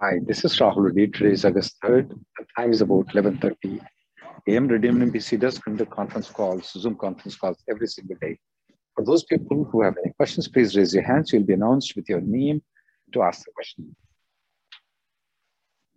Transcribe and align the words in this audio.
Hi, 0.00 0.20
this 0.24 0.44
is 0.44 0.56
Rahul 0.58 0.84
Reddy. 0.84 1.08
Today 1.08 1.32
is 1.32 1.44
August 1.44 1.74
3rd. 1.82 2.10
The 2.38 2.46
time 2.56 2.70
is 2.70 2.82
about 2.82 3.08
11.30 3.08 3.80
a.m. 4.46 4.68
Redeem 4.68 5.00
NPC 5.00 5.40
does 5.40 5.58
conduct 5.58 5.90
conference 5.90 6.30
calls, 6.30 6.70
Zoom 6.70 6.94
conference 6.94 7.34
calls 7.34 7.56
every 7.68 7.88
single 7.88 8.14
day. 8.20 8.38
For 8.94 9.04
those 9.04 9.24
people 9.24 9.64
who 9.64 9.82
have 9.82 9.96
any 10.04 10.12
questions, 10.12 10.46
please 10.46 10.76
raise 10.76 10.94
your 10.94 11.02
hands. 11.02 11.32
You'll 11.32 11.42
be 11.42 11.54
announced 11.54 11.96
with 11.96 12.08
your 12.08 12.20
name 12.20 12.62
to 13.12 13.22
ask 13.22 13.44
the 13.44 13.50
question. 13.50 13.96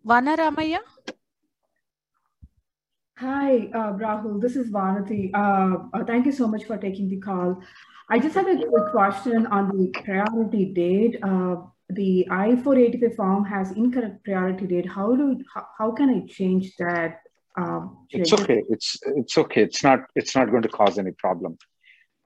Vana 0.03 0.35
Ramaya? 0.35 0.79
Hi, 3.19 3.69
uh, 3.71 3.93
Rahul. 4.01 4.41
This 4.41 4.55
is 4.55 4.71
Vanati. 4.71 5.29
Uh, 5.31 5.89
uh, 5.93 6.03
thank 6.05 6.25
you 6.25 6.31
so 6.31 6.47
much 6.47 6.63
for 6.63 6.75
taking 6.75 7.07
the 7.07 7.17
call. 7.17 7.61
I 8.09 8.17
just 8.17 8.33
have 8.33 8.47
a 8.47 8.55
quick 8.55 8.91
question 8.91 9.45
on 9.45 9.69
the 9.77 9.91
priority 10.03 10.65
date. 10.73 11.23
The 11.93 12.27
I-485 12.29 13.15
form 13.15 13.45
has 13.45 13.71
incorrect 13.71 14.23
priority 14.23 14.67
date. 14.67 14.87
How 14.87 15.15
do 15.15 15.37
how, 15.53 15.67
how 15.77 15.91
can 15.91 16.09
I 16.09 16.25
change 16.27 16.75
that? 16.77 17.21
Um, 17.57 18.05
it's 18.09 18.33
okay. 18.33 18.63
It's 18.69 18.97
it's 19.15 19.37
okay. 19.37 19.63
It's 19.63 19.83
not 19.83 19.99
it's 20.15 20.35
not 20.35 20.49
going 20.51 20.63
to 20.63 20.69
cause 20.69 20.97
any 20.97 21.11
problem. 21.11 21.57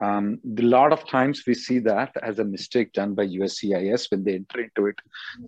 Um, 0.00 0.38
a 0.58 0.62
lot 0.62 0.92
of 0.92 1.08
times 1.08 1.42
we 1.46 1.54
see 1.54 1.78
that 1.80 2.12
as 2.22 2.38
a 2.38 2.44
mistake 2.44 2.92
done 2.92 3.14
by 3.14 3.26
USCIS 3.26 4.10
when 4.10 4.24
they 4.24 4.34
enter 4.34 4.60
into 4.60 4.86
it. 4.86 4.98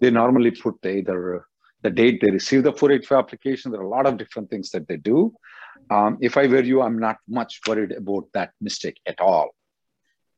They 0.00 0.11
normally 0.11 0.52
put 0.52 0.80
the, 0.80 0.96
either 0.96 1.44
the 1.83 1.91
date 1.91 2.20
they 2.20 2.30
receive 2.30 2.62
the 2.62 2.72
485 2.72 3.19
application. 3.19 3.70
There 3.70 3.80
are 3.80 3.84
a 3.84 3.89
lot 3.89 4.06
of 4.06 4.16
different 4.16 4.50
things 4.50 4.70
that 4.70 4.89
they 4.89 4.96
do. 4.96 5.34
Um, 5.91 6.19
if 6.20 6.36
I 6.36 6.46
were 6.46 6.62
you, 6.62 6.83
I'm 6.83 6.98
not 6.98 7.19
much 7.28 7.61
worried 7.69 7.92
about 7.92 8.24
that 8.34 8.52
mistake 8.61 8.98
at 9.06 9.20
all. 9.20 9.50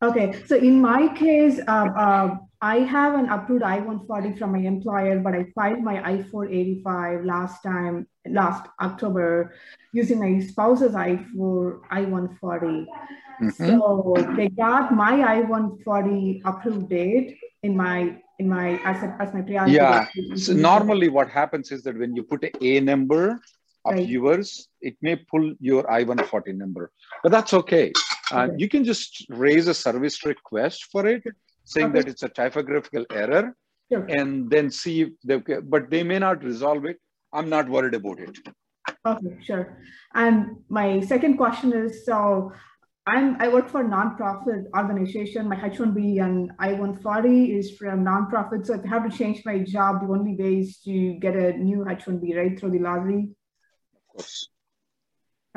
Okay, 0.02 0.42
so 0.46 0.56
in 0.56 0.80
my 0.80 1.08
case, 1.14 1.60
uh, 1.68 1.88
uh, 1.96 2.36
I 2.62 2.76
have 2.78 3.14
an 3.14 3.28
approved 3.28 3.62
I-140 3.62 4.38
from 4.38 4.52
my 4.52 4.58
employer, 4.58 5.18
but 5.18 5.34
I 5.34 5.44
filed 5.54 5.82
my 5.82 6.00
I-485 6.02 7.24
last 7.24 7.62
time, 7.62 8.06
last 8.26 8.68
October, 8.80 9.54
using 9.92 10.20
my 10.20 10.40
spouse's 10.44 10.94
I-4, 10.94 11.80
I-140. 11.90 12.86
Mm-hmm. 13.42 13.50
So 13.50 14.34
they 14.36 14.48
got 14.48 14.94
my 14.94 15.22
I-140 15.36 16.42
approved 16.44 16.88
date 16.88 17.38
in 17.62 17.76
my 17.76 18.16
in 18.38 18.48
my 18.48 18.80
as, 18.84 19.02
a, 19.02 19.16
as 19.20 19.34
my 19.34 19.42
priority. 19.42 19.72
Yeah. 19.74 20.06
So 20.34 20.54
normally, 20.54 21.10
what 21.10 21.28
happens 21.28 21.70
is 21.72 21.82
that 21.82 21.98
when 21.98 22.16
you 22.16 22.22
put 22.22 22.42
a 22.44 22.50
A 22.64 22.80
number 22.80 23.40
of 23.84 23.94
right. 23.94 24.08
yours, 24.08 24.68
it 24.80 24.96
may 25.02 25.16
pull 25.16 25.54
your 25.60 25.90
I-140 25.90 26.54
number, 26.56 26.90
but 27.22 27.32
that's 27.32 27.52
okay. 27.52 27.92
Uh, 28.32 28.44
okay. 28.44 28.54
You 28.58 28.68
can 28.68 28.84
just 28.84 29.26
raise 29.28 29.68
a 29.68 29.74
service 29.74 30.24
request 30.24 30.88
for 30.92 31.06
it, 31.06 31.22
saying 31.64 31.88
okay. 31.88 32.00
that 32.00 32.08
it's 32.08 32.22
a 32.22 32.28
typographical 32.28 33.04
error, 33.10 33.54
and 33.90 34.50
then 34.50 34.70
see 34.70 35.02
if 35.02 35.10
they, 35.24 35.36
but 35.60 35.90
they 35.90 36.02
may 36.02 36.18
not 36.18 36.42
resolve 36.44 36.84
it. 36.84 36.98
I'm 37.32 37.48
not 37.48 37.68
worried 37.68 37.94
about 37.94 38.20
it. 38.20 38.38
Okay, 39.06 39.36
sure. 39.42 39.78
And 40.14 40.56
my 40.68 41.00
second 41.00 41.36
question 41.36 41.72
is, 41.72 42.04
so 42.04 42.52
I'm, 43.06 43.40
I 43.40 43.48
work 43.48 43.68
for 43.68 43.80
a 43.80 43.84
nonprofit 43.84 44.66
organization. 44.76 45.48
My 45.48 45.56
H-1B 45.56 46.22
and 46.22 46.52
I-140 46.58 47.56
is 47.58 47.76
from 47.76 48.04
nonprofit. 48.04 48.66
So 48.66 48.74
if 48.74 48.84
I 48.84 48.88
have 48.88 49.10
to 49.10 49.16
change 49.16 49.42
my 49.44 49.58
job, 49.58 50.00
the 50.02 50.12
only 50.12 50.36
way 50.36 50.58
is 50.58 50.78
to 50.80 51.14
get 51.14 51.34
a 51.34 51.52
new 51.56 51.88
H-1B, 51.88 52.36
right, 52.36 52.58
through 52.58 52.70
the 52.70 52.78
lottery? 52.78 53.30
Of 53.94 54.12
course. 54.12 54.48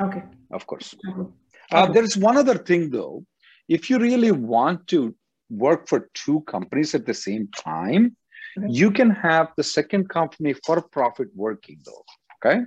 Okay. 0.00 0.22
Of 0.50 0.66
course. 0.66 0.94
Okay. 1.08 1.30
Uh, 1.70 1.86
there's 1.86 2.16
one 2.16 2.36
other 2.36 2.58
thing 2.58 2.90
though. 2.90 3.24
If 3.68 3.88
you 3.88 3.98
really 3.98 4.32
want 4.32 4.86
to 4.88 5.14
work 5.50 5.88
for 5.88 6.10
two 6.14 6.40
companies 6.42 6.94
at 6.94 7.06
the 7.06 7.14
same 7.14 7.48
time, 7.48 8.16
okay. 8.58 8.66
you 8.70 8.90
can 8.90 9.10
have 9.10 9.48
the 9.56 9.62
second 9.62 10.08
company 10.08 10.54
for 10.64 10.82
profit 10.82 11.28
working 11.34 11.78
though. 11.84 12.04
Okay. 12.36 12.62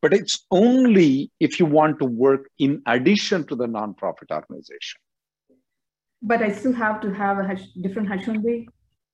But 0.00 0.12
it's 0.12 0.44
only 0.50 1.30
if 1.38 1.60
you 1.60 1.66
want 1.66 1.98
to 2.00 2.04
work 2.04 2.50
in 2.58 2.82
addition 2.86 3.46
to 3.46 3.54
the 3.54 3.66
nonprofit 3.66 4.30
organization. 4.30 5.00
But 6.20 6.42
I 6.42 6.52
still 6.52 6.72
have 6.72 7.00
to 7.02 7.12
have 7.12 7.38
a 7.38 7.56
different 7.80 8.08
H1B? 8.08 8.66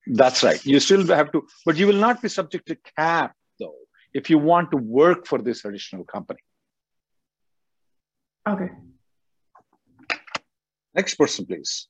That's 0.06 0.42
right. 0.42 0.64
You 0.64 0.80
still 0.80 1.06
have 1.06 1.32
to, 1.32 1.46
but 1.66 1.76
you 1.76 1.86
will 1.86 2.02
not 2.06 2.22
be 2.22 2.28
subject 2.28 2.66
to 2.68 2.76
cap 2.96 3.34
though 3.60 3.76
if 4.14 4.30
you 4.30 4.38
want 4.38 4.70
to 4.70 4.76
work 4.76 5.26
for 5.26 5.38
this 5.38 5.64
additional 5.64 6.04
company. 6.04 6.40
Okay. 8.48 8.70
Next 10.98 11.14
person, 11.14 11.46
please. 11.46 11.86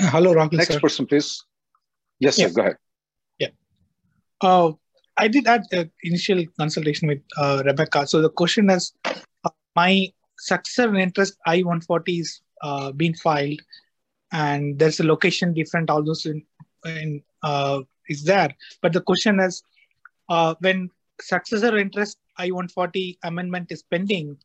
Hello, 0.00 0.34
Rahul. 0.34 0.54
Next 0.54 0.72
sir. 0.72 0.80
person, 0.80 1.06
please. 1.06 1.44
Yes, 2.18 2.36
yes, 2.36 2.48
sir. 2.48 2.54
Go 2.56 2.62
ahead. 2.62 2.76
Yeah. 3.38 3.48
Uh, 4.40 4.72
I 5.16 5.28
did 5.28 5.46
had 5.46 5.62
an 5.70 5.92
initial 6.02 6.44
consultation 6.58 7.06
with 7.06 7.22
uh, 7.36 7.62
Rebecca. 7.64 8.08
So 8.08 8.20
the 8.20 8.30
question 8.30 8.68
is, 8.70 8.92
uh, 9.04 9.50
my 9.76 10.08
successor 10.36 10.88
in 10.88 10.96
interest 10.96 11.38
I-140 11.46 12.20
is 12.20 12.40
uh, 12.60 12.90
being 12.90 13.14
filed, 13.14 13.60
and 14.32 14.76
there's 14.80 14.98
a 14.98 15.06
location 15.06 15.54
different. 15.54 15.90
All 15.90 16.02
those 16.02 16.26
in, 16.26 16.42
in 16.84 17.22
uh, 17.44 17.82
is 18.08 18.24
there, 18.24 18.52
but 18.82 18.92
the 18.92 19.00
question 19.00 19.38
is, 19.38 19.62
uh, 20.28 20.56
when 20.58 20.90
successor 21.20 21.76
interest 21.78 22.18
I-140 22.38 23.18
amendment 23.24 23.70
is 23.70 23.82
pending, 23.82 24.36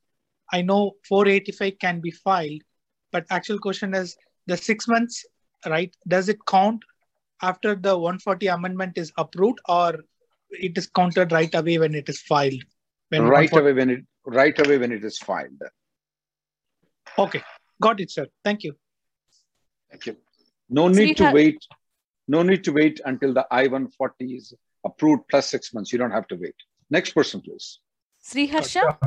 I 0.51 0.61
know 0.61 0.93
485 1.07 1.79
can 1.79 1.99
be 1.99 2.11
filed, 2.11 2.61
but 3.11 3.25
actual 3.29 3.59
question 3.59 3.93
is 3.93 4.15
the 4.47 4.57
six 4.57 4.87
months, 4.87 5.25
right? 5.65 5.95
Does 6.07 6.29
it 6.29 6.37
count 6.47 6.83
after 7.41 7.75
the 7.75 7.95
140 7.95 8.47
amendment 8.47 8.97
is 8.97 9.11
approved 9.17 9.59
or 9.67 9.99
it 10.49 10.77
is 10.77 10.87
counted 10.87 11.31
right 11.31 11.53
away 11.53 11.77
when 11.77 11.93
it 11.93 12.09
is 12.09 12.21
filed? 12.21 12.61
When 13.09 13.23
right 13.23 13.51
away 13.51 13.73
when 13.73 13.89
it 13.89 14.05
right 14.25 14.57
away 14.65 14.77
when 14.77 14.91
it 14.91 15.03
is 15.03 15.17
filed. 15.19 15.61
Okay, 17.17 17.43
got 17.81 17.99
it, 17.99 18.11
sir. 18.11 18.27
Thank 18.43 18.63
you. 18.63 18.75
Thank 19.89 20.05
you. 20.05 20.17
No 20.69 20.87
need 20.87 21.17
to 21.17 21.31
wait. 21.31 21.57
No 22.27 22.43
need 22.43 22.63
to 22.65 22.71
wait 22.71 23.01
until 23.05 23.33
the 23.33 23.47
I-140 23.49 24.37
is 24.37 24.53
approved 24.85 25.23
plus 25.29 25.49
six 25.49 25.73
months. 25.73 25.91
You 25.91 25.97
don't 25.97 26.11
have 26.11 26.27
to 26.27 26.35
wait. 26.35 26.53
Next 26.89 27.11
person, 27.11 27.39
please. 27.41 27.79
Sri 28.21 28.47
Harsha. 28.47 28.97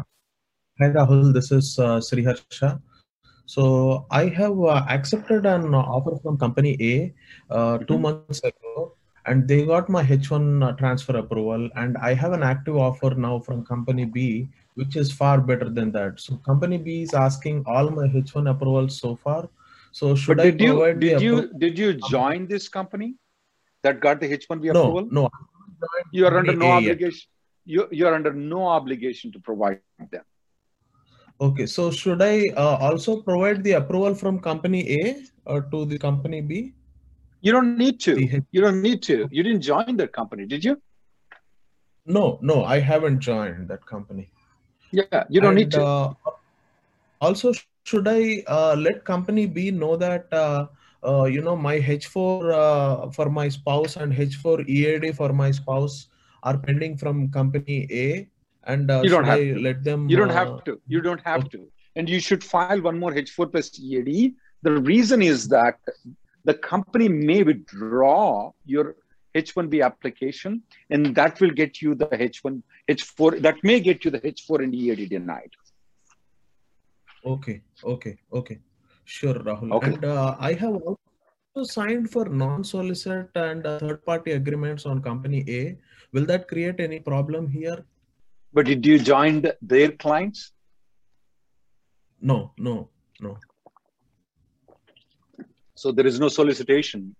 Hi, 0.78 0.88
Rahul. 0.88 1.32
This 1.34 1.50
is 1.50 1.78
uh, 1.80 2.00
Sri 2.00 2.22
Harsha. 2.22 2.80
So 3.46 4.06
I 4.10 4.26
have 4.28 4.58
uh, 4.60 4.84
accepted 4.88 5.46
an 5.46 5.74
offer 5.74 6.16
from 6.22 6.38
company 6.38 6.76
A 6.80 7.12
uh, 7.52 7.78
two 7.78 7.94
mm-hmm. 7.94 8.02
months 8.02 8.40
ago, 8.44 8.94
and 9.26 9.48
they 9.48 9.66
got 9.66 9.88
my 9.88 10.04
H1 10.04 10.62
uh, 10.64 10.72
transfer 10.76 11.16
approval, 11.16 11.68
and 11.74 11.98
I 11.98 12.14
have 12.14 12.32
an 12.32 12.44
active 12.44 12.76
offer 12.76 13.10
now 13.16 13.40
from 13.40 13.64
company 13.64 14.04
B, 14.04 14.48
which 14.74 14.94
is 14.94 15.10
far 15.10 15.40
better 15.40 15.68
than 15.68 15.90
that. 15.90 16.20
So 16.20 16.36
company 16.36 16.78
B 16.78 17.02
is 17.02 17.14
asking 17.14 17.64
all 17.66 17.90
my 17.90 18.06
H1 18.06 18.48
approvals 18.48 19.00
so 19.00 19.16
far. 19.16 19.48
So 19.90 20.14
should 20.14 20.36
but 20.36 20.44
did 20.44 20.62
I 20.62 20.64
you 20.64 20.94
did 20.94 21.20
you 21.20 21.50
did 21.58 21.78
you 21.78 21.94
join 22.08 22.46
this 22.46 22.68
company 22.68 23.16
that 23.82 24.00
got 24.00 24.20
the 24.20 24.28
H1B 24.28 24.72
no, 24.72 24.80
approval? 24.82 25.08
No, 25.10 25.28
you 26.12 26.26
are 26.26 26.38
under 26.38 26.54
no 26.54 26.70
obligation 26.70 27.28
you, 27.64 27.88
you're 27.90 28.14
under 28.14 28.32
no 28.32 28.66
obligation 28.66 29.32
to 29.32 29.38
provide 29.38 29.80
them. 30.10 30.24
Okay, 31.40 31.66
so 31.66 31.90
should 31.90 32.22
I 32.22 32.48
uh, 32.56 32.78
also 32.80 33.20
provide 33.20 33.64
the 33.64 33.72
approval 33.72 34.14
from 34.14 34.38
company 34.38 34.88
A 35.04 35.24
or 35.44 35.62
to 35.62 35.84
the 35.84 35.98
company 35.98 36.40
B? 36.40 36.74
You 37.40 37.52
don't 37.52 37.76
need 37.76 37.98
to. 38.00 38.42
You 38.52 38.60
don't 38.60 38.80
need 38.80 39.02
to. 39.04 39.28
You 39.30 39.42
didn't 39.42 39.62
join 39.62 39.96
that 39.96 40.12
company, 40.12 40.46
did 40.46 40.64
you? 40.64 40.80
No, 42.06 42.38
no, 42.42 42.64
I 42.64 42.78
haven't 42.78 43.20
joined 43.20 43.68
that 43.68 43.84
company. 43.86 44.30
Yeah, 44.92 45.24
you 45.28 45.40
don't 45.40 45.54
need 45.54 45.70
to. 45.72 45.82
uh, 45.82 46.14
also, 47.20 47.52
should 47.84 48.06
I 48.06 48.44
uh, 48.46 48.76
let 48.78 49.04
company 49.04 49.46
B 49.46 49.70
know 49.70 49.96
that 49.96 50.32
uh, 50.32 50.66
uh, 51.04 51.24
you 51.24 51.40
know 51.40 51.56
my 51.56 51.78
H4 51.80 52.52
uh, 52.52 53.10
for 53.10 53.30
my 53.30 53.48
spouse 53.48 53.96
and 53.96 54.12
H4 54.12 54.68
EAD 54.68 55.16
for 55.16 55.32
my 55.32 55.50
spouse 55.50 56.08
are 56.42 56.58
pending 56.58 56.96
from 56.96 57.30
company 57.30 57.86
A, 57.90 58.28
and 58.64 58.90
uh, 58.90 59.00
You 59.02 59.10
don't 59.10 59.24
have 59.24 59.38
I 59.38 59.44
to. 59.52 59.58
let 59.58 59.84
them? 59.84 60.08
You 60.08 60.16
don't 60.16 60.30
uh, 60.30 60.34
have 60.34 60.64
to. 60.64 60.80
You 60.86 61.00
don't 61.00 61.20
have 61.24 61.48
to. 61.50 61.68
And 61.96 62.08
you 62.08 62.20
should 62.20 62.42
file 62.42 62.80
one 62.80 62.98
more 62.98 63.12
H4 63.12 63.50
plus 63.50 63.78
EAD. 63.78 64.34
The 64.62 64.72
reason 64.72 65.22
is 65.22 65.48
that 65.48 65.78
the 66.44 66.54
company 66.54 67.08
may 67.08 67.42
withdraw 67.42 68.52
your 68.64 68.96
H1B 69.34 69.84
application, 69.84 70.62
and 70.90 71.14
that 71.14 71.40
will 71.40 71.50
get 71.50 71.80
you 71.80 71.94
the 71.94 72.06
H1, 72.06 72.62
H4, 72.88 73.40
that 73.42 73.56
may 73.62 73.80
get 73.80 74.04
you 74.04 74.10
the 74.10 74.20
H4 74.20 74.64
and 74.64 74.74
EAD 74.74 75.08
denied. 75.08 75.50
Okay, 77.24 77.62
okay, 77.84 78.18
okay. 78.32 78.58
Sure, 79.04 79.34
Rahul. 79.34 79.72
Okay. 79.72 79.86
And 79.94 80.04
uh, 80.04 80.36
I 80.38 80.52
have 80.54 80.80
signed 81.62 82.10
for 82.10 82.24
non-solicit 82.24 83.28
and 83.34 83.66
uh, 83.66 83.78
third-party 83.78 84.32
agreements 84.32 84.86
on 84.86 85.02
company 85.02 85.44
A. 85.48 85.76
Will 86.12 86.24
that 86.26 86.48
create 86.48 86.80
any 86.80 86.98
problem 87.00 87.48
here? 87.48 87.84
But 88.52 88.66
did 88.66 88.84
you 88.86 88.98
join 88.98 89.44
their 89.60 89.92
clients? 89.92 90.52
No, 92.20 92.52
no, 92.56 92.88
no. 93.20 93.38
So 95.74 95.90
there 95.92 96.06
is 96.06 96.20
no 96.20 96.28
solicitation 96.28 97.14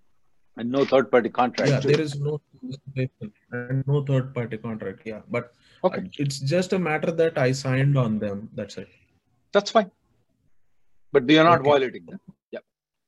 and 0.56 0.70
no 0.70 0.84
third 0.84 1.10
party 1.10 1.28
contract. 1.28 1.70
Yeah, 1.70 1.80
too. 1.80 1.88
there 1.88 2.00
is 2.00 2.18
no 2.20 2.40
solicitation 2.60 3.32
and 3.50 3.86
no 3.86 4.04
third-party 4.04 4.58
contract. 4.58 5.00
Yeah, 5.04 5.20
but 5.30 5.54
Okay, 5.84 6.08
it's 6.18 6.38
just 6.38 6.72
a 6.74 6.78
matter 6.78 7.10
that 7.10 7.36
I 7.36 7.50
signed 7.52 7.98
on 7.98 8.18
them. 8.18 8.48
That's 8.54 8.78
it. 8.78 8.88
that's 9.52 9.70
fine. 9.70 9.90
But 11.12 11.26
they 11.26 11.38
are 11.38 11.44
not 11.44 11.60
Okay. 11.60 11.70
violating 11.70 12.06
them. 12.06 12.20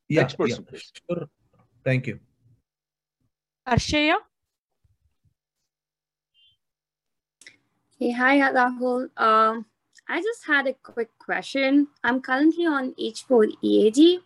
Yeah, 0.09 0.23
Next 0.23 0.37
person, 0.39 0.67
yeah, 0.71 0.79
sure. 1.09 1.27
Thank 1.85 2.07
you. 2.07 2.21
Arshaya? 3.67 4.17
Hey, 7.99 8.11
hi, 8.11 8.39
Rahul. 8.53 9.09
Um, 9.19 9.65
I 10.09 10.21
just 10.21 10.45
had 10.47 10.67
a 10.67 10.75
quick 10.75 11.11
question. 11.19 11.89
I'm 12.03 12.21
currently 12.21 12.67
on 12.67 12.93
H4 13.01 13.47
EAD, 13.63 14.21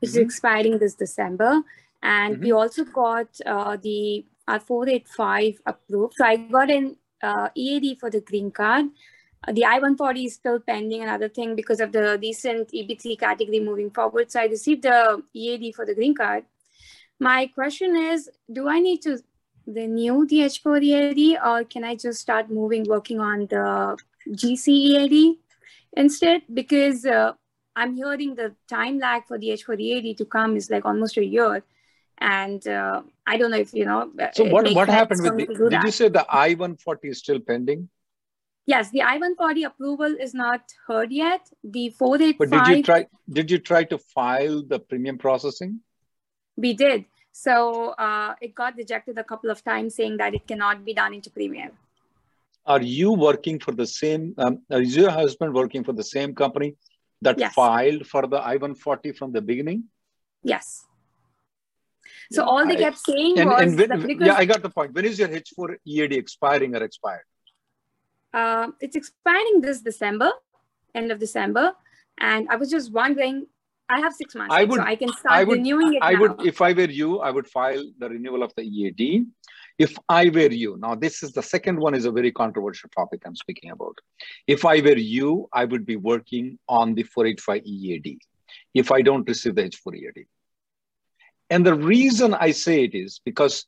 which 0.00 0.10
is 0.10 0.16
Mhm. 0.16 0.22
expiring 0.22 0.78
this 0.78 0.94
December. 0.94 1.62
And 2.02 2.34
Mm-hmm. 2.34 2.44
we 2.44 2.52
also 2.52 2.84
got 2.84 3.28
uh, 3.46 3.76
the 3.76 4.26
R485 4.48 5.60
approved. 5.64 6.14
So 6.16 6.24
I 6.26 6.36
got 6.36 6.70
an 6.70 6.96
uh, 7.22 7.48
EAD 7.54 7.98
for 8.00 8.10
the 8.10 8.20
green 8.20 8.50
card. 8.50 8.86
The 9.50 9.64
I-140 9.64 10.26
is 10.26 10.34
still 10.34 10.60
pending, 10.60 11.02
another 11.02 11.28
thing, 11.28 11.56
because 11.56 11.80
of 11.80 11.90
the 11.90 12.18
recent 12.22 12.70
EB3 12.70 13.18
category 13.18 13.58
moving 13.58 13.90
forward. 13.90 14.30
So 14.30 14.40
I 14.40 14.44
received 14.44 14.82
the 14.82 15.22
EAD 15.34 15.74
for 15.74 15.84
the 15.84 15.94
green 15.94 16.14
card. 16.14 16.44
My 17.18 17.46
question 17.46 17.96
is, 17.96 18.30
do 18.52 18.68
I 18.68 18.78
need 18.78 19.02
to 19.02 19.18
renew 19.66 20.26
the 20.26 20.40
H4 20.40 20.82
EAD 20.82 21.38
or 21.44 21.64
can 21.64 21.82
I 21.82 21.96
just 21.96 22.20
start 22.20 22.50
moving, 22.50 22.84
working 22.84 23.20
on 23.20 23.46
the 23.46 23.96
GC 24.28 24.68
EAD 24.68 25.36
instead? 25.96 26.42
Because 26.52 27.04
uh, 27.04 27.32
I'm 27.74 27.96
hearing 27.96 28.36
the 28.36 28.54
time 28.68 28.98
lag 28.98 29.26
for 29.26 29.38
the 29.38 29.48
H4 29.48 29.80
EAD 29.80 30.18
to 30.18 30.24
come 30.24 30.56
is 30.56 30.70
like 30.70 30.84
almost 30.84 31.16
a 31.16 31.24
year. 31.24 31.64
And 32.18 32.64
uh, 32.68 33.02
I 33.26 33.36
don't 33.38 33.50
know 33.50 33.58
if, 33.58 33.74
you 33.74 33.86
know. 33.86 34.12
So 34.34 34.44
what, 34.44 34.72
what 34.72 34.88
happened 34.88 35.22
with 35.22 35.48
the, 35.48 35.68
did 35.68 35.82
you 35.82 35.90
say 35.90 36.08
the 36.08 36.24
I-140 36.28 36.96
is 37.04 37.18
still 37.18 37.40
pending? 37.40 37.88
Yes, 38.66 38.90
the 38.90 39.02
I-140 39.02 39.66
approval 39.66 40.14
is 40.20 40.34
not 40.34 40.60
heard 40.86 41.10
yet. 41.10 41.48
The 41.64 41.92
But 41.98 42.50
did 42.50 42.66
you 42.68 42.82
try, 42.82 43.06
did 43.28 43.50
you 43.50 43.58
try 43.58 43.84
to 43.84 43.98
file 43.98 44.62
the 44.62 44.78
premium 44.78 45.18
processing? 45.18 45.80
we 46.56 46.74
did. 46.74 47.06
So 47.32 47.90
uh, 47.98 48.34
it 48.40 48.54
got 48.54 48.76
rejected 48.76 49.16
a 49.18 49.24
couple 49.24 49.50
of 49.50 49.64
times 49.64 49.94
saying 49.94 50.18
that 50.18 50.34
it 50.34 50.46
cannot 50.46 50.84
be 50.84 50.92
done 50.92 51.14
into 51.14 51.30
premium. 51.30 51.72
Are 52.66 52.82
you 52.82 53.12
working 53.12 53.58
for 53.58 53.72
the 53.72 53.86
same, 53.86 54.34
um, 54.38 54.60
is 54.70 54.94
your 54.94 55.10
husband 55.10 55.54
working 55.54 55.82
for 55.82 55.92
the 55.92 56.04
same 56.04 56.34
company 56.34 56.76
that 57.22 57.38
Yes. 57.38 57.54
filed 57.54 58.06
for 58.06 58.26
the 58.26 58.36
I-140 58.36 59.16
from 59.16 59.32
the 59.32 59.40
beginning? 59.40 59.84
Yes. 60.44 60.84
So 62.30 62.44
all 62.44 62.66
they 62.66 62.76
kept 62.76 62.98
saying 62.98 63.38
And, 63.38 63.50
was 63.50 63.62
and 63.62 63.78
when, 63.78 64.20
yeah, 64.20 64.34
I 64.34 64.44
got 64.44 64.62
the 64.62 64.70
point. 64.70 64.92
When 64.94 65.04
is 65.04 65.18
your 65.18 65.28
H4 65.28 65.76
EAD 65.86 66.12
expiring 66.12 66.76
or 66.76 66.82
expired? 66.82 67.24
Uh, 68.34 68.68
it's 68.80 68.96
expiring 68.96 69.60
this 69.60 69.80
December, 69.80 70.30
end 70.94 71.10
of 71.12 71.18
December, 71.18 71.74
and 72.18 72.48
I 72.50 72.56
was 72.56 72.70
just 72.70 72.92
wondering. 72.92 73.46
I 73.88 74.00
have 74.00 74.14
six 74.14 74.34
months, 74.34 74.54
I 74.54 74.64
would- 74.64 74.78
so 74.80 74.84
I 74.86 74.96
can 74.96 75.08
start 75.12 75.34
I 75.34 75.44
would- 75.44 75.58
renewing 75.58 75.94
it 75.94 75.98
I 76.02 76.12
now. 76.14 76.20
would, 76.20 76.46
if 76.46 76.62
I 76.62 76.72
were 76.72 76.88
you, 77.00 77.18
I 77.18 77.30
would 77.30 77.46
file 77.46 77.82
the 77.98 78.08
renewal 78.08 78.42
of 78.42 78.54
the 78.54 78.62
EAD. 78.62 79.26
If 79.78 79.98
I 80.08 80.30
were 80.30 80.50
you, 80.50 80.78
now 80.78 80.94
this 80.94 81.22
is 81.22 81.32
the 81.32 81.42
second 81.42 81.78
one 81.78 81.94
is 81.94 82.06
a 82.06 82.10
very 82.12 82.32
controversial 82.32 82.88
topic 82.96 83.20
I'm 83.26 83.36
speaking 83.36 83.70
about. 83.70 83.98
If 84.46 84.64
I 84.64 84.80
were 84.80 84.96
you, 84.96 85.46
I 85.52 85.66
would 85.66 85.84
be 85.84 85.96
working 85.96 86.58
on 86.68 86.94
the 86.94 87.02
485 87.02 87.62
EAD 87.66 88.18
if 88.72 88.90
I 88.92 89.02
don't 89.02 89.28
receive 89.28 89.56
the 89.56 89.64
H4 89.64 89.94
EAD. 89.96 90.26
And 91.50 91.66
the 91.66 91.74
reason 91.74 92.32
I 92.32 92.52
say 92.52 92.84
it 92.84 92.94
is 92.94 93.20
because 93.22 93.66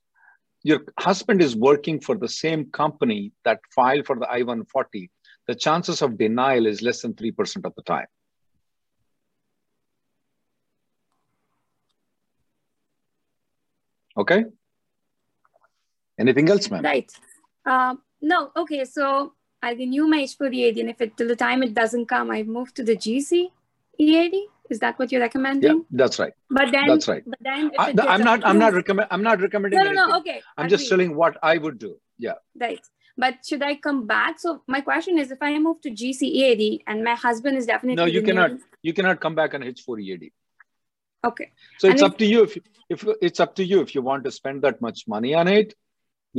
your 0.64 0.80
husband 0.98 1.42
is 1.42 1.54
working 1.54 2.00
for 2.00 2.16
the 2.16 2.28
same 2.28 2.70
company 2.70 3.32
that 3.44 3.60
filed 3.70 4.06
for 4.06 4.16
the 4.16 4.28
I-140. 4.28 5.10
The 5.46 5.54
chances 5.54 6.00
of 6.00 6.16
denial 6.16 6.66
is 6.66 6.80
less 6.80 7.02
than 7.02 7.12
3% 7.12 7.66
of 7.66 7.74
the 7.76 7.82
time. 7.82 8.06
Okay. 14.16 14.44
Anything 16.18 16.48
else, 16.48 16.70
ma'am? 16.70 16.82
Right. 16.82 17.12
Um, 17.66 18.00
no, 18.22 18.50
okay. 18.56 18.84
So 18.86 19.34
I 19.62 19.72
renew 19.72 20.06
my 20.06 20.22
H4 20.22 20.54
EAD, 20.54 20.78
and 20.78 20.88
if 20.88 21.00
it 21.00 21.16
till 21.16 21.28
the 21.28 21.36
time 21.36 21.62
it 21.62 21.74
doesn't 21.74 22.06
come, 22.06 22.30
I 22.30 22.42
move 22.42 22.72
to 22.74 22.84
the 22.84 22.96
GC 22.96 23.48
EAD. 23.98 24.34
Is 24.70 24.78
that 24.80 24.98
what 24.98 25.12
you're 25.12 25.20
recommending? 25.20 25.76
Yeah, 25.78 25.82
that's 25.90 26.18
right. 26.18 26.32
But 26.50 26.72
then, 26.72 26.86
That's 26.86 27.06
right. 27.06 27.22
But 27.26 27.38
then, 27.40 27.70
I, 27.78 27.90
am 27.90 28.22
not. 28.22 28.46
I'm 28.46 28.58
not 28.58 28.72
recommend. 28.72 29.08
I'm 29.10 29.22
not 29.22 29.40
recommending 29.40 29.78
No, 29.78 29.84
no, 29.84 29.90
anything. 29.90 30.08
no. 30.08 30.18
Okay. 30.18 30.42
I'm 30.56 30.68
just 30.68 30.88
telling 30.88 31.14
what 31.14 31.36
I 31.42 31.58
would 31.58 31.78
do. 31.78 31.96
Yeah. 32.18 32.34
Right. 32.58 32.80
But 33.16 33.44
should 33.46 33.62
I 33.62 33.76
come 33.76 34.06
back? 34.06 34.40
So 34.40 34.62
my 34.66 34.80
question 34.80 35.18
is, 35.18 35.30
if 35.30 35.38
I 35.40 35.58
move 35.58 35.80
to 35.82 35.90
GC 35.90 36.22
EAD 36.22 36.82
and 36.86 37.04
my 37.04 37.14
husband 37.14 37.56
is 37.56 37.66
definitely 37.66 37.96
No, 37.96 38.06
you 38.06 38.22
cannot. 38.22 38.52
You 38.82 38.92
cannot 38.92 39.20
come 39.20 39.34
back 39.34 39.54
on 39.54 39.60
H4 39.60 40.00
EAD. 40.02 40.32
Okay. 41.24 41.52
So 41.78 41.88
And 41.88 41.94
it's 41.94 42.02
if- 42.02 42.10
up 42.10 42.18
to 42.18 42.26
you 42.26 42.44
if 42.44 42.58
if 42.88 43.06
it's 43.22 43.40
up 43.40 43.54
to 43.56 43.64
you 43.64 43.80
if 43.80 43.94
you 43.94 44.02
want 44.02 44.24
to 44.24 44.30
spend 44.30 44.62
that 44.62 44.80
much 44.80 45.06
money 45.06 45.34
on 45.34 45.46
it, 45.48 45.74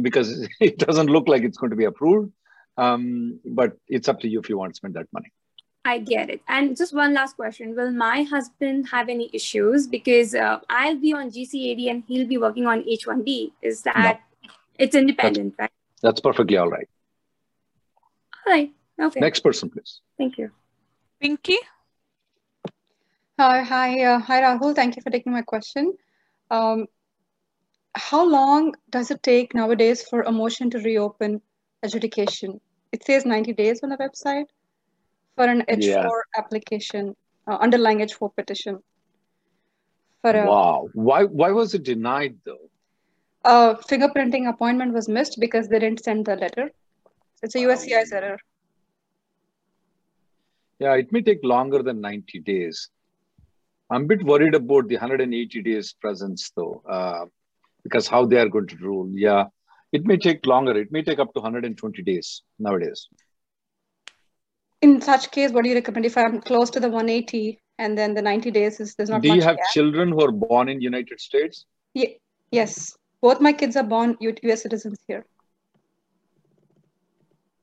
because 0.02 0.48
it 0.60 0.78
doesn't 0.80 1.08
look 1.08 1.28
like 1.28 1.44
it's 1.44 1.58
going 1.58 1.72
to 1.72 1.76
be 1.78 1.86
approved. 1.86 2.32
Um, 2.78 3.40
but 3.46 3.78
it's 3.88 4.10
up 4.10 4.20
to 4.22 4.28
you 4.28 4.40
if 4.40 4.50
you 4.50 4.58
want 4.58 4.74
to 4.74 4.78
spend 4.78 4.96
that 4.96 5.08
money. 5.14 5.32
I 5.86 6.00
get 6.00 6.32
it. 6.32 6.42
And 6.48 6.76
just 6.76 6.94
one 6.94 7.14
last 7.14 7.36
question: 7.36 7.76
Will 7.76 7.92
my 7.92 8.24
husband 8.24 8.90
have 8.90 9.08
any 9.08 9.30
issues 9.32 9.86
because 9.86 10.34
uh, 10.34 10.60
I'll 10.68 10.98
be 10.98 11.14
on 11.14 11.30
GC 11.30 11.54
EAD 11.54 11.90
and 11.90 12.04
he'll 12.08 12.28
be 12.28 12.40
working 12.40 12.66
on 12.66 12.84
H1B? 12.84 13.52
Is 13.62 13.84
that 13.84 14.22
it's 14.80 14.96
independent, 14.96 15.54
right? 15.60 15.72
That's 16.02 16.20
perfectly 16.20 16.58
all 16.58 16.70
right. 16.70 16.90
All 18.46 18.54
right. 18.54 18.74
Okay. 19.00 19.20
Next 19.20 19.42
person, 19.42 19.70
please. 19.70 20.02
Thank 20.18 20.40
you. 20.40 20.52
Pinky? 21.22 21.58
Hi, 23.38 23.62
hi, 23.62 24.02
uh, 24.04 24.20
hi, 24.20 24.42
Rahul. 24.42 24.76
Thank 24.76 24.96
you 24.96 25.02
for 25.02 25.10
taking 25.10 25.34
my 25.34 25.42
question. 25.42 25.94
Um, 26.50 26.88
how 27.94 28.26
long 28.26 28.76
does 28.90 29.12
it 29.12 29.22
take 29.24 29.54
nowadays 29.54 30.04
for 30.04 30.22
a 30.22 30.32
motion 30.32 30.70
to 30.72 30.80
reopen 30.80 31.42
adjudication? 31.84 32.60
It 32.92 33.04
says 33.06 33.26
90 33.26 33.54
days 33.54 33.82
on 33.84 33.90
the 33.90 33.98
website 33.98 34.46
for 35.36 35.46
an 35.46 35.64
H4 35.70 35.82
Yeah. 35.82 36.10
application, 36.38 37.16
uh, 37.48 37.58
underlying 37.58 38.02
H4 38.02 38.30
petition. 38.36 38.80
For 40.22 40.32
a 40.32 40.46
Wow. 40.48 40.90
Why 40.94 41.24
why 41.26 41.52
was 41.52 41.74
it 41.74 41.84
denied 41.84 42.38
though? 42.46 42.70
uh, 43.44 43.76
fingerprinting 43.76 44.50
appointment 44.50 44.94
was 44.94 45.08
missed 45.08 45.38
because 45.40 45.68
they 45.68 45.80
didn't 45.80 46.04
send 46.04 46.26
the 46.26 46.36
letter. 46.36 46.72
It's 47.44 47.56
a 47.56 47.60
USCIS 47.60 48.12
error. 48.14 48.38
Yeah, 50.80 50.96
it 50.96 51.12
may 51.12 51.22
take 51.22 51.44
longer 51.44 51.82
than 51.84 52.02
90 52.02 52.40
days. 52.40 52.90
I'm 53.90 54.04
a 54.04 54.06
bit 54.08 54.24
worried 54.24 54.56
about 54.56 54.88
the 54.88 54.96
180 54.96 55.62
days 55.62 55.94
presence 55.94 56.52
though, 56.56 56.82
uh, 56.90 57.26
because 57.84 58.08
how 58.08 58.26
they 58.26 58.38
are 58.38 58.50
going 58.50 58.68
to 58.68 58.78
rule. 58.78 59.10
Yeah, 59.14 59.46
it 59.92 60.06
may 60.06 60.18
take 60.18 60.46
longer. 60.46 60.76
It 60.78 60.92
may 60.92 61.04
take 61.04 61.20
up 61.20 61.34
to 61.34 61.40
120 61.42 62.02
days 62.04 62.42
nowadays. 62.60 63.08
In 64.82 65.02
such 65.02 65.32
case, 65.32 65.52
what 65.52 65.64
do 65.64 65.70
you 65.70 65.76
recommend 65.76 66.06
if 66.06 66.18
I'm 66.18 66.42
close 66.42 66.70
to 66.72 66.80
the 66.80 66.90
180 66.90 67.60
and 67.80 67.98
then 67.98 68.14
the 68.14 68.22
90 68.22 68.52
days 68.52 68.80
is 68.80 68.96
there's 68.96 69.10
not 69.10 69.22
Do 69.22 69.34
you 69.34 69.42
have 69.42 69.58
children 69.74 70.10
who 70.10 70.22
are 70.22 70.32
born 70.32 70.70
in 70.70 70.82
United 70.82 71.20
States? 71.20 71.66
Ye- 71.94 72.20
Yes, 72.52 72.96
both 73.22 73.42
my 73.42 73.52
kids 73.52 73.76
are 73.76 73.84
born 73.84 74.18
US 74.20 74.62
citizens 74.62 74.98
here. 75.08 75.26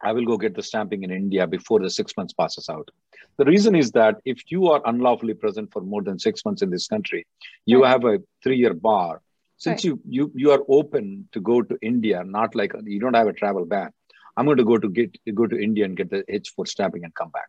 I 0.02 0.12
will 0.12 0.24
go 0.26 0.36
get 0.36 0.54
the 0.56 0.62
stamping 0.62 1.04
in 1.04 1.12
India 1.12 1.46
before 1.46 1.78
the 1.80 1.88
six 1.88 2.16
months 2.16 2.32
passes 2.34 2.68
out. 2.68 2.90
The 3.38 3.44
reason 3.44 3.76
is 3.76 3.92
that 3.92 4.16
if 4.24 4.50
you 4.50 4.66
are 4.66 4.82
unlawfully 4.84 5.34
present 5.34 5.72
for 5.72 5.80
more 5.80 6.02
than 6.02 6.18
six 6.18 6.44
months 6.44 6.60
in 6.60 6.70
this 6.70 6.88
country, 6.88 7.24
you 7.66 7.82
Right. 7.82 7.90
have 7.90 8.04
a 8.04 8.18
three-year 8.42 8.74
bar. 8.74 9.22
Since 9.58 9.84
Right. 9.84 9.84
you 9.84 10.00
you 10.16 10.32
you 10.34 10.50
are 10.50 10.64
open 10.68 11.28
to 11.30 11.40
go 11.40 11.62
to 11.62 11.78
India, 11.80 12.24
not 12.24 12.56
like 12.56 12.72
you 12.84 12.98
don't 12.98 13.14
have 13.14 13.28
a 13.28 13.32
travel 13.32 13.64
ban. 13.64 13.90
I'm 14.36 14.46
going 14.46 14.56
to 14.58 14.64
go 14.64 14.78
to 14.78 14.88
get 14.88 15.16
go 15.34 15.46
to 15.46 15.58
India 15.58 15.84
and 15.84 15.96
get 15.96 16.10
the 16.10 16.22
H4 16.30 16.66
stamping 16.68 17.04
and 17.04 17.14
come 17.14 17.30
back. 17.30 17.48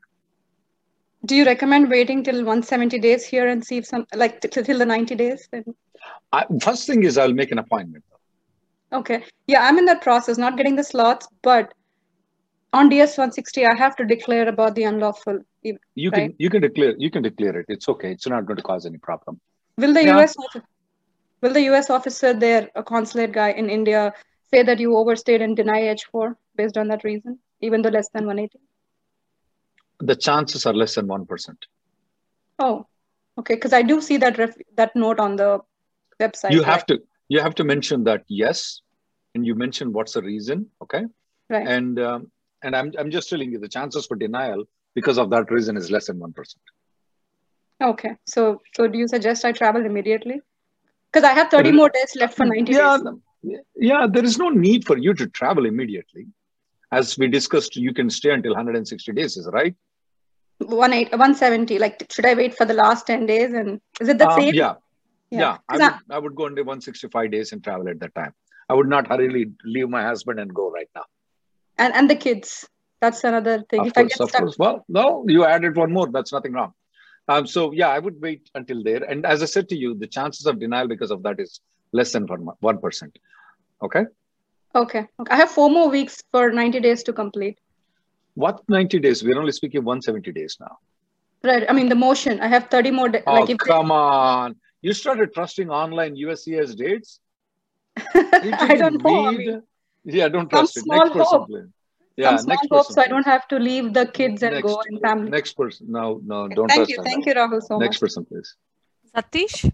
Do 1.26 1.36
you 1.36 1.46
recommend 1.46 1.90
waiting 1.90 2.24
till 2.24 2.36
170 2.44 3.00
days 3.00 3.26
here 3.26 3.48
and 3.48 3.64
see 3.66 3.78
if 3.78 3.86
some 3.86 4.06
like 4.14 4.42
t- 4.42 4.50
till 4.50 4.78
the 4.78 4.86
90 4.86 5.16
days? 5.16 5.48
Then 5.52 5.64
I, 6.34 6.46
first 6.62 6.86
thing 6.88 7.04
is 7.04 7.18
I'll 7.18 7.34
make 7.34 7.52
an 7.52 7.60
appointment. 7.60 8.04
okay, 8.92 9.24
yeah, 9.48 9.64
I'm 9.68 9.78
in 9.78 9.86
that 9.86 10.02
process, 10.02 10.38
not 10.38 10.58
getting 10.58 10.76
the 10.76 10.84
slots, 10.84 11.28
but 11.42 11.74
on 12.74 12.90
DS 12.90 13.18
160, 13.18 13.66
I 13.66 13.76
have 13.76 13.96
to 13.98 14.06
declare 14.06 14.50
about 14.50 14.76
the 14.76 14.84
unlawful. 14.84 15.40
ev- 15.64 15.78
You 15.96 16.12
can 16.12 16.36
you 16.40 16.50
can 16.50 16.62
declare 16.62 16.96
you 16.98 17.10
can 17.10 17.24
declare 17.24 17.60
it. 17.62 17.68
It's 17.70 17.88
okay. 17.88 18.12
It's 18.12 18.28
not 18.28 18.46
going 18.46 18.58
to 18.58 18.64
cause 18.64 18.86
any 18.86 18.98
problem. 18.98 19.40
Will 19.78 19.94
the 19.94 20.04
Yeah. 20.04 20.20
US 20.20 20.36
will 21.42 21.54
the 21.54 21.62
US 21.72 21.90
officer 21.90 22.34
there, 22.34 22.70
a 22.76 22.84
consulate 22.84 23.32
guy 23.32 23.52
in 23.52 23.70
India, 23.70 24.14
say 24.54 24.64
that 24.64 24.80
you 24.80 24.96
overstayed 24.98 25.42
and 25.42 25.56
deny 25.56 25.82
H4 25.82 26.36
based 26.56 26.78
on 26.78 26.88
that 26.90 27.04
reason, 27.04 27.40
even 27.62 27.82
though 27.82 27.90
less 27.90 28.10
than 28.14 28.26
180? 28.26 28.60
The 30.00 30.16
chances 30.16 30.66
are 30.66 30.74
less 30.74 30.96
than 30.96 31.08
one 31.08 31.26
percent. 31.26 31.66
Oh, 32.60 32.86
okay, 33.40 33.56
because 33.56 33.74
I 33.74 33.82
do 33.82 34.02
see 34.02 34.18
that 34.18 34.38
ref- 34.38 34.58
that 34.76 34.96
note 34.96 35.20
on 35.20 35.36
the 35.36 35.60
website. 36.20 36.52
You 36.52 36.60
right? 36.62 36.72
have 36.72 36.86
to 36.88 37.00
you 37.30 37.40
have 37.40 37.56
to 37.56 37.64
mention 37.64 38.04
that 38.04 38.24
yes, 38.28 38.82
and 39.34 39.46
you 39.46 39.56
mention 39.56 39.94
what's 39.94 40.14
the 40.14 40.22
reason. 40.22 40.70
Okay. 40.82 41.04
right. 41.50 41.68
and 41.68 42.00
um, 42.00 42.32
and 42.64 42.76
I'm 42.76 42.92
I'm 43.00 43.12
just 43.12 43.30
telling 43.30 43.52
you 43.52 43.60
the 43.60 43.68
chances 43.68 44.06
for 44.06 44.16
denial 44.16 44.66
because 44.96 45.18
of 45.18 45.30
that 45.32 45.52
reason 45.52 45.78
is 45.78 45.90
less 45.92 46.08
than 46.08 46.20
one 46.20 46.34
percent. 46.34 46.62
Okay, 47.82 48.16
so 48.26 48.62
so 48.76 48.88
do 48.88 48.98
you 48.98 49.08
suggest 49.08 49.46
I 49.46 49.52
travel 49.52 49.86
immediately? 49.86 50.42
Because 51.12 51.30
I 51.30 51.34
have 51.34 51.50
30 51.50 51.70
Uh, 51.70 51.74
more 51.74 51.90
days 51.90 52.16
left 52.16 52.36
for 52.38 52.46
90 52.46 52.72
Yeah, 52.72 52.98
days. 52.98 53.04
Yeah. 53.44 54.08
There 54.08 54.24
is 54.24 54.38
no 54.38 54.50
need 54.50 54.86
for 54.86 54.98
you 54.98 55.14
to 55.14 55.28
travel 55.28 55.66
immediately, 55.66 56.28
as 56.92 57.18
we 57.18 57.28
discussed. 57.28 57.76
You 57.76 57.94
can 57.94 58.10
stay 58.10 58.32
until 58.32 58.52
160 58.54 59.12
days, 59.14 59.38
is 59.38 59.50
right? 59.52 59.76
One 60.60 60.92
170. 60.92 61.80
Like, 61.80 62.06
should 62.12 62.26
I 62.26 62.36
wait 62.36 62.56
for 62.56 62.66
the 62.66 62.74
last 62.74 63.08
10 63.08 63.26
days? 63.26 63.54
And 63.54 63.82
is 64.00 64.08
it 64.10 64.18
the 64.18 64.30
Um, 64.30 64.40
same? 64.40 64.54
yeah, 64.56 64.76
yeah. 65.32 65.58
I 65.68 65.78
'Cause 65.78 65.82
would 65.82 65.94
I- 66.12 66.16
I 66.16 66.20
would 66.20 66.36
go 66.36 66.46
into 66.48 66.64
165 66.64 67.32
days 67.32 67.52
and 67.52 67.64
travel 67.64 67.90
at 67.90 68.00
that 68.00 68.16
time. 68.16 68.34
I 68.70 68.74
would 68.76 68.88
not 68.88 69.08
hurriedly 69.08 69.52
leave 69.66 69.90
my 69.90 70.04
husband 70.04 70.40
and 70.40 70.54
go 70.54 70.72
right 70.72 70.90
now. 70.96 71.06
and 71.78 71.94
and 71.96 72.10
the 72.10 72.16
kids. 72.16 72.68
That's 73.02 73.24
another 73.26 73.64
thing. 73.70 73.82
Of 73.82 73.88
if 73.88 73.98
I 73.98 74.02
course, 74.04 74.14
get 74.14 74.22
of 74.22 74.30
stuck, 74.30 74.42
course. 74.42 74.58
Well, 74.58 74.86
no, 74.88 75.26
you 75.28 75.44
added 75.44 75.76
one 75.76 75.92
more. 75.92 76.08
That's 76.10 76.32
nothing 76.32 76.54
wrong. 76.54 76.74
Um, 77.28 77.48
so 77.48 77.72
yeah, 77.74 77.90
I 77.90 78.00
would 78.00 78.22
wait 78.22 78.50
until 78.56 78.84
there. 78.84 79.04
And 79.04 79.26
as 79.26 79.42
I 79.42 79.46
said 79.46 79.68
to 79.70 79.76
you, 79.76 79.94
the 79.96 80.08
chances 80.08 80.46
of 80.46 80.60
denial 80.60 80.88
because 80.88 81.12
of 81.12 81.24
that 81.24 81.40
is 81.40 81.60
less 81.92 82.12
than 82.14 82.28
one 82.70 82.78
percent. 82.78 83.18
Okay. 83.84 84.04
okay. 84.76 85.08
okay. 85.20 85.34
I 85.34 85.36
have 85.38 85.52
four 85.52 85.70
more 85.70 85.90
weeks 85.90 86.24
for 86.32 86.52
90 86.52 86.80
days 86.80 87.04
to 87.04 87.14
complete. 87.14 87.60
What 88.36 88.62
90 88.68 89.00
days? 89.00 89.24
We're 89.24 89.38
only 89.40 89.52
speaking 89.52 89.84
170 89.84 90.32
days 90.32 90.58
now. 90.60 90.78
Right. 91.44 91.66
I 91.70 91.74
mean, 91.74 91.90
the 91.90 91.96
motion. 91.96 92.40
I 92.40 92.48
have 92.48 92.70
30 92.70 92.92
more. 92.92 93.10
days. 93.10 93.24
Oh, 93.28 93.34
like, 93.34 93.50
if 93.50 93.58
they- 93.58 93.66
come 93.66 93.92
on. 93.92 94.56
You 94.82 94.94
started 94.94 95.34
trusting 95.34 95.70
online 95.70 96.16
USCIS 96.16 96.76
dates? 96.76 97.20
You 98.16 98.54
I 98.54 98.76
don't 98.76 98.94
didn't 98.94 99.04
know. 99.04 99.26
I 99.26 99.30
read? 99.30 99.38
mean, 99.38 99.62
Yeah, 100.06 100.28
don't 100.30 100.50
trust 100.50 100.78
it. 100.78 100.82
small 100.84 100.98
Next 101.06 101.14
person, 101.14 101.40
hope. 101.40 101.48
please. 101.48 101.68
Yeah, 102.18 102.36
some 102.38 102.48
next 102.48 102.68
small 102.68 102.80
hope, 102.80 102.88
person. 102.88 102.94
so 102.96 103.02
I 103.02 103.08
don't 103.08 103.26
have 103.26 103.48
to 103.50 103.60
leave 103.60 103.94
the 103.94 104.06
kids 104.08 104.44
and 104.44 104.56
next, 104.56 104.68
go 104.68 104.82
and 104.88 105.00
family. 105.02 105.30
Next 105.32 105.54
person. 105.54 105.88
No, 105.90 106.20
no, 106.26 106.48
don't 106.48 106.68
Thank 106.70 106.90
you. 106.90 106.98
Thank 107.04 107.26
that. 107.26 107.36
you, 107.36 107.42
Rahul, 107.42 107.62
so 107.62 107.78
Next 107.78 107.96
much. 107.96 108.00
person, 108.02 108.26
please. 108.26 108.56
Satish, 109.16 109.72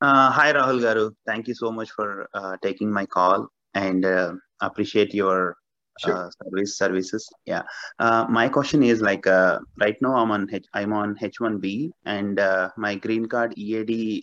Uh, 0.00 0.30
hi, 0.30 0.52
Rahul 0.52 0.80
Garu. 0.80 1.14
Thank 1.26 1.46
you 1.46 1.54
so 1.54 1.70
much 1.70 1.90
for 1.90 2.26
uh, 2.32 2.56
taking 2.62 2.90
my 2.90 3.04
call 3.04 3.48
and 3.74 4.04
uh, 4.04 4.34
appreciate 4.60 5.14
your 5.14 5.56
Sure. 5.98 6.16
uh, 6.16 6.30
service 6.42 6.78
services. 6.78 7.28
Yeah. 7.44 7.62
Uh, 7.98 8.24
my 8.30 8.48
question 8.48 8.82
is 8.82 9.02
like 9.02 9.26
uh, 9.26 9.58
right 9.78 9.96
now 10.00 10.14
I'm 10.16 10.30
on 10.30 10.48
H- 10.50 10.64
I'm 10.72 10.94
on 10.94 11.14
H1B 11.16 11.90
and 12.06 12.40
uh, 12.40 12.70
my 12.78 12.94
green 12.94 13.26
card 13.26 13.52
EAD 13.58 14.22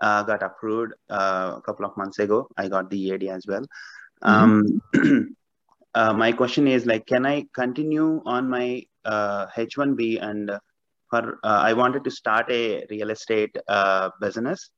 uh, 0.00 0.24
got 0.24 0.42
approved 0.42 0.94
uh, 1.10 1.52
a 1.58 1.62
couple 1.64 1.86
of 1.86 1.96
months 1.96 2.18
ago. 2.18 2.48
I 2.56 2.66
got 2.66 2.90
the 2.90 2.98
EAD 2.98 3.28
as 3.28 3.46
well. 3.46 3.64
Um, 4.22 4.82
uh, 5.94 6.12
my 6.14 6.32
question 6.32 6.66
is 6.66 6.84
like, 6.84 7.06
can 7.06 7.24
I 7.24 7.46
continue 7.54 8.20
on 8.26 8.50
my 8.50 8.82
uh, 9.04 9.46
H1B 9.56 10.20
and 10.20 10.50
for 11.10 11.38
uh, 11.44 11.60
I 11.68 11.74
wanted 11.74 12.02
to 12.04 12.10
start 12.10 12.50
a 12.50 12.84
real 12.90 13.10
estate 13.10 13.56
uh, 13.68 14.10
business. 14.20 14.70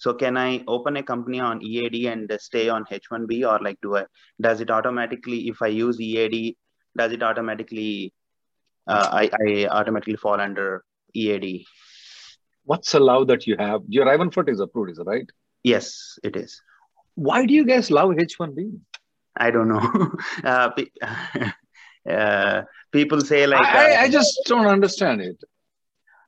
So 0.00 0.14
can 0.14 0.38
I 0.38 0.64
open 0.66 0.96
a 0.96 1.02
company 1.02 1.40
on 1.40 1.62
EAD 1.62 2.06
and 2.06 2.32
stay 2.40 2.70
on 2.70 2.86
H1B 2.90 3.46
or 3.46 3.62
like 3.62 3.78
do 3.82 3.96
I, 3.98 4.06
does 4.40 4.62
it 4.62 4.70
automatically, 4.70 5.48
if 5.48 5.60
I 5.60 5.66
use 5.66 6.00
EAD, 6.00 6.56
does 6.96 7.12
it 7.12 7.22
automatically, 7.22 8.14
uh, 8.86 9.08
I, 9.12 9.30
I 9.46 9.66
automatically 9.66 10.16
fall 10.16 10.40
under 10.40 10.84
EAD? 11.12 11.66
What's 12.64 12.94
allowed 12.94 13.28
that 13.28 13.46
you 13.46 13.56
have? 13.58 13.82
Your 13.88 14.08
I-140 14.08 14.48
is 14.48 14.60
approved, 14.60 14.92
is 14.92 14.98
it 14.98 15.06
right? 15.06 15.30
Yes, 15.62 16.18
it 16.24 16.34
is. 16.34 16.62
Why 17.14 17.44
do 17.44 17.52
you 17.52 17.66
guys 17.66 17.90
love 17.90 18.08
H1B? 18.08 18.78
I 19.36 19.50
don't 19.50 19.68
know. 19.68 20.12
uh, 20.44 20.70
uh, 22.10 22.62
people 22.90 23.20
say 23.20 23.46
like, 23.46 23.66
I, 23.66 23.92
I, 23.92 23.96
uh, 23.96 24.00
I 24.04 24.08
just 24.08 24.40
don't 24.46 24.66
understand 24.66 25.20
it. 25.20 25.44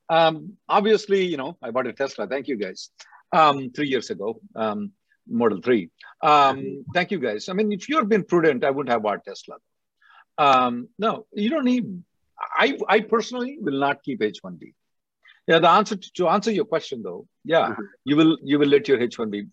Um, 0.09 0.57
obviously, 0.69 1.25
you 1.25 1.37
know, 1.37 1.57
I 1.59 1.71
bought 1.71 1.87
a 1.87 1.93
Tesla. 1.93 2.27
Thank 2.27 2.47
you 2.47 2.55
guys. 2.55 2.91
Um, 3.39 3.71
three 3.75 3.87
years 3.87 4.09
ago, 4.11 4.39
um, 4.55 4.91
Model 5.27 5.59
3. 5.61 5.89
Um, 6.21 6.85
thank 6.93 7.09
you 7.11 7.19
guys. 7.19 7.49
I 7.49 7.53
mean, 7.53 7.71
if 7.71 7.89
you 7.89 7.97
had 7.97 8.07
been 8.09 8.23
prudent, 8.23 8.63
I 8.63 8.69
wouldn't 8.69 8.91
have 8.91 9.01
bought 9.03 9.25
Tesla. 9.25 9.55
Um, 10.37 10.89
no, 10.99 11.25
you 11.33 11.49
don't 11.49 11.65
need, 11.65 12.03
I, 12.39 12.77
I 12.87 12.99
personally 12.99 13.57
will 13.59 13.79
not 13.79 14.03
keep 14.03 14.19
H1B. 14.19 14.73
Yeah, 15.47 15.59
the 15.59 15.69
answer 15.69 15.95
to, 15.95 16.11
to 16.17 16.27
answer 16.29 16.51
your 16.51 16.65
question 16.65 17.01
though, 17.03 17.27
yeah, 17.43 17.69
Mhm. 17.71 17.87
you 18.05 18.15
will 18.15 18.37
you 18.43 18.59
will 18.59 18.67
let 18.75 18.87
your 18.87 18.97
H1B 18.97 19.49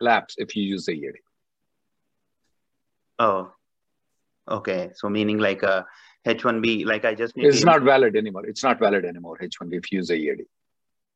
lapse 0.00 0.34
if 0.38 0.56
you 0.56 0.62
use 0.62 0.86
the 0.86 0.92
EAD. 0.92 1.16
oh, 3.18 3.52
okay. 4.48 4.90
So 4.94 5.08
meaning 5.10 5.38
like 5.38 5.62
a 5.62 5.84
H1B, 6.26 6.86
like 6.86 7.04
I 7.04 7.14
just 7.14 7.34
It's 7.36 7.60
to- 7.60 7.66
not 7.66 7.82
valid 7.82 8.16
anymore. 8.16 8.46
It's 8.46 8.62
not 8.62 8.78
valid 8.78 9.04
anymore, 9.04 9.36
H1B, 9.38 9.74
if 9.82 9.92
you 9.92 9.98
use 9.98 10.10
a 10.10 10.14
EAD. 10.16 10.42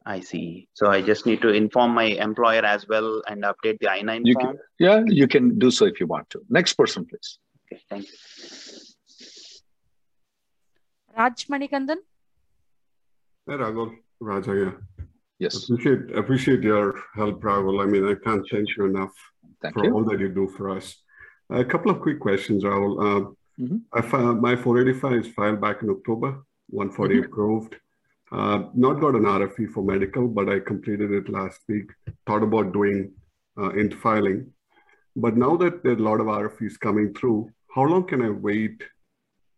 I 0.05 0.21
see. 0.21 0.69
So 0.75 0.89
I 0.91 1.01
just 1.03 1.27
need 1.27 1.41
to 1.43 1.49
inform 1.51 1.93
my 1.93 2.05
employer 2.05 2.65
as 2.65 2.87
well 2.89 3.23
and 3.29 3.43
update 3.45 3.79
the 3.81 3.91
I-9 3.91 4.23
You 4.25 4.35
form. 4.35 4.47
can, 4.47 4.59
yeah, 4.79 5.03
you 5.07 5.29
can 5.29 5.59
do 5.59 5.71
so 5.71 5.87
if 5.87 6.01
you 6.01 6.07
want 6.07 6.29
to. 6.31 6.41
Next 6.51 6.75
person, 6.75 7.05
please. 7.07 7.39
Okay, 7.73 7.81
thank 7.89 8.05
you. 8.09 8.15
Raj 11.17 11.47
Manikandan, 11.49 11.99
Hey, 13.47 13.55
Rahul. 13.55 13.97
Raja, 14.21 14.55
yeah. 14.55 15.05
Yes, 15.39 15.65
Appreciate 15.69 16.17
appreciate 16.17 16.63
your 16.63 17.03
help, 17.15 17.43
Rahul. 17.43 17.83
I 17.83 17.87
mean, 17.87 18.05
I 18.07 18.15
can't 18.15 18.47
thank 18.51 18.69
you 18.77 18.87
enough 18.87 19.13
thank 19.61 19.75
for 19.75 19.85
you. 19.85 19.93
all 19.93 20.05
that 20.05 20.21
you 20.21 20.29
do 20.29 20.49
for 20.57 20.71
us. 20.71 20.97
A 21.51 21.65
couple 21.65 21.91
of 21.91 22.01
quick 22.01 22.21
questions, 22.21 22.63
Rahul. 22.65 22.95
Uh, 23.07 23.31
Mhm. 23.61 23.83
I 23.93 24.01
filed, 24.01 24.41
my 24.41 24.57
485 24.57 25.13
is 25.27 25.29
filed 25.35 25.61
back 25.61 25.83
in 25.83 25.91
October, 25.91 26.43
140 26.69 27.17
Mm-hmm. 27.17 27.25
approved. 27.27 27.77
Uh, 28.33 28.65
not 28.75 29.01
got 29.01 29.15
an 29.15 29.25
RFE 29.25 29.71
for 29.73 29.83
medical, 29.83 30.27
but 30.27 30.49
I 30.49 30.59
completed 30.61 31.11
it 31.13 31.29
last 31.29 31.61
week. 31.69 31.85
Thought 32.27 32.43
about 32.43 32.73
doing 32.73 33.13
uh, 33.59 33.71
into 33.71 33.97
filing. 33.97 34.51
But 35.15 35.37
now 35.37 35.57
that 35.59 35.83
there 35.83 35.93
are 35.93 35.97
a 35.97 36.09
lot 36.11 36.21
of 36.21 36.27
RFEs 36.27 36.81
coming 36.81 37.13
through, 37.13 37.51
how 37.75 37.83
long 37.83 38.07
can 38.07 38.23
I 38.23 38.31
wait? 38.31 38.83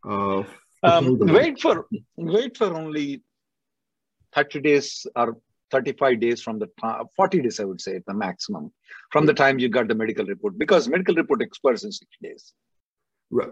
Uh, 0.09 0.43
Um, 0.83 1.05
fill 1.05 1.17
them 1.17 1.29
out? 1.31 1.37
wait 1.41 1.61
for 1.65 1.75
wait 2.17 2.57
for 2.61 2.67
only 2.81 3.23
30 4.35 4.61
days 4.61 5.07
or 5.17 5.29
35 5.71 6.21
days 6.21 6.43
from 6.43 6.59
the 6.59 6.69
time, 6.81 7.05
40 7.17 7.41
days, 7.43 7.61
I 7.61 7.65
would 7.65 7.81
say, 7.81 7.97
at 7.97 8.05
the 8.07 8.15
maximum, 8.15 8.73
from 9.13 9.25
the 9.27 9.35
time 9.35 9.59
you 9.59 9.69
got 9.69 9.89
the 9.89 9.95
medical 9.95 10.27
report, 10.27 10.59
because 10.59 10.89
medical 10.89 11.15
report 11.15 11.41
expires 11.43 11.85
in 11.85 11.93
60 11.93 12.07
days. 12.23 12.53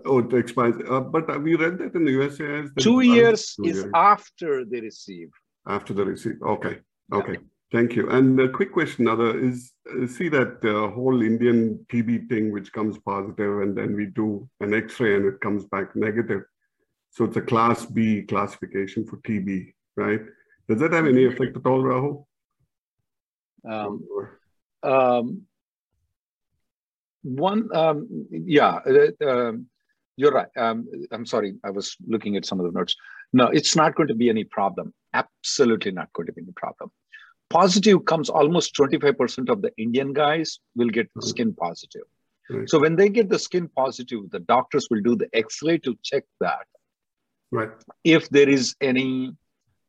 Oh, 0.04 0.18
it 0.20 0.32
expires. 0.34 0.76
Uh, 0.88 1.00
but 1.00 1.28
uh, 1.28 1.38
we 1.38 1.54
read 1.56 1.78
that 1.78 1.94
in 1.94 2.04
the 2.04 2.12
USA 2.12 2.60
as 2.60 2.70
the- 2.74 2.80
Two 2.80 3.00
years 3.00 3.54
Two 3.56 3.64
is 3.64 3.76
years. 3.78 3.90
after 3.94 4.64
they 4.64 4.80
receive. 4.80 5.30
After 5.66 5.92
the 5.94 6.04
receive. 6.04 6.36
Okay. 6.42 6.78
Yeah. 7.10 7.18
Okay. 7.18 7.38
Thank 7.72 7.96
you. 7.96 8.08
And 8.10 8.38
a 8.38 8.48
quick 8.48 8.70
question, 8.72 9.08
other 9.08 9.38
is 9.38 9.72
uh, 9.90 10.06
see 10.06 10.28
that 10.28 10.62
uh, 10.64 10.90
whole 10.94 11.22
Indian 11.22 11.84
TB 11.90 12.28
thing, 12.28 12.52
which 12.52 12.72
comes 12.72 12.98
positive, 12.98 13.60
and 13.62 13.76
then 13.76 13.96
we 13.96 14.06
do 14.06 14.48
an 14.60 14.74
X-ray 14.74 15.16
and 15.16 15.24
it 15.26 15.40
comes 15.40 15.64
back 15.66 15.96
negative. 15.96 16.42
So 17.10 17.24
it's 17.24 17.36
a 17.36 17.40
Class 17.42 17.86
B 17.86 18.22
classification 18.22 19.06
for 19.06 19.16
TB, 19.18 19.72
right? 19.96 20.20
Does 20.68 20.80
that 20.80 20.92
have 20.92 21.06
any 21.06 21.24
effect 21.24 21.56
at 21.56 21.66
all, 21.66 21.82
Rahul? 21.82 22.24
Um, 23.68 24.04
Um, 24.82 25.42
one, 27.22 27.68
um, 27.74 28.26
yeah, 28.30 28.80
uh, 28.86 29.28
um, 29.30 29.66
you're 30.16 30.32
right. 30.32 30.48
Um, 30.56 30.86
I'm 31.10 31.26
sorry, 31.26 31.54
I 31.64 31.70
was 31.70 31.96
looking 32.06 32.36
at 32.36 32.44
some 32.44 32.60
of 32.60 32.66
the 32.66 32.78
notes. 32.78 32.94
No, 33.32 33.46
it's 33.46 33.74
not 33.74 33.94
going 33.94 34.08
to 34.08 34.14
be 34.14 34.28
any 34.28 34.44
problem. 34.44 34.92
Absolutely 35.14 35.92
not 35.92 36.12
going 36.12 36.26
to 36.26 36.32
be 36.32 36.42
any 36.42 36.52
problem. 36.52 36.90
Positive 37.50 38.04
comes 38.04 38.30
almost 38.30 38.74
25% 38.76 39.48
of 39.50 39.62
the 39.62 39.72
Indian 39.76 40.12
guys 40.12 40.58
will 40.76 40.88
get 40.88 41.08
skin 41.20 41.54
positive. 41.54 42.02
Right. 42.50 42.68
So 42.68 42.78
when 42.78 42.96
they 42.96 43.08
get 43.08 43.28
the 43.28 43.38
skin 43.38 43.68
positive, 43.76 44.30
the 44.30 44.40
doctors 44.40 44.88
will 44.90 45.00
do 45.00 45.16
the 45.16 45.28
X-ray 45.32 45.78
to 45.78 45.96
check 46.02 46.24
that 46.40 46.66
Right. 47.52 47.68
if 48.02 48.30
there 48.30 48.48
is 48.48 48.74
any 48.80 49.36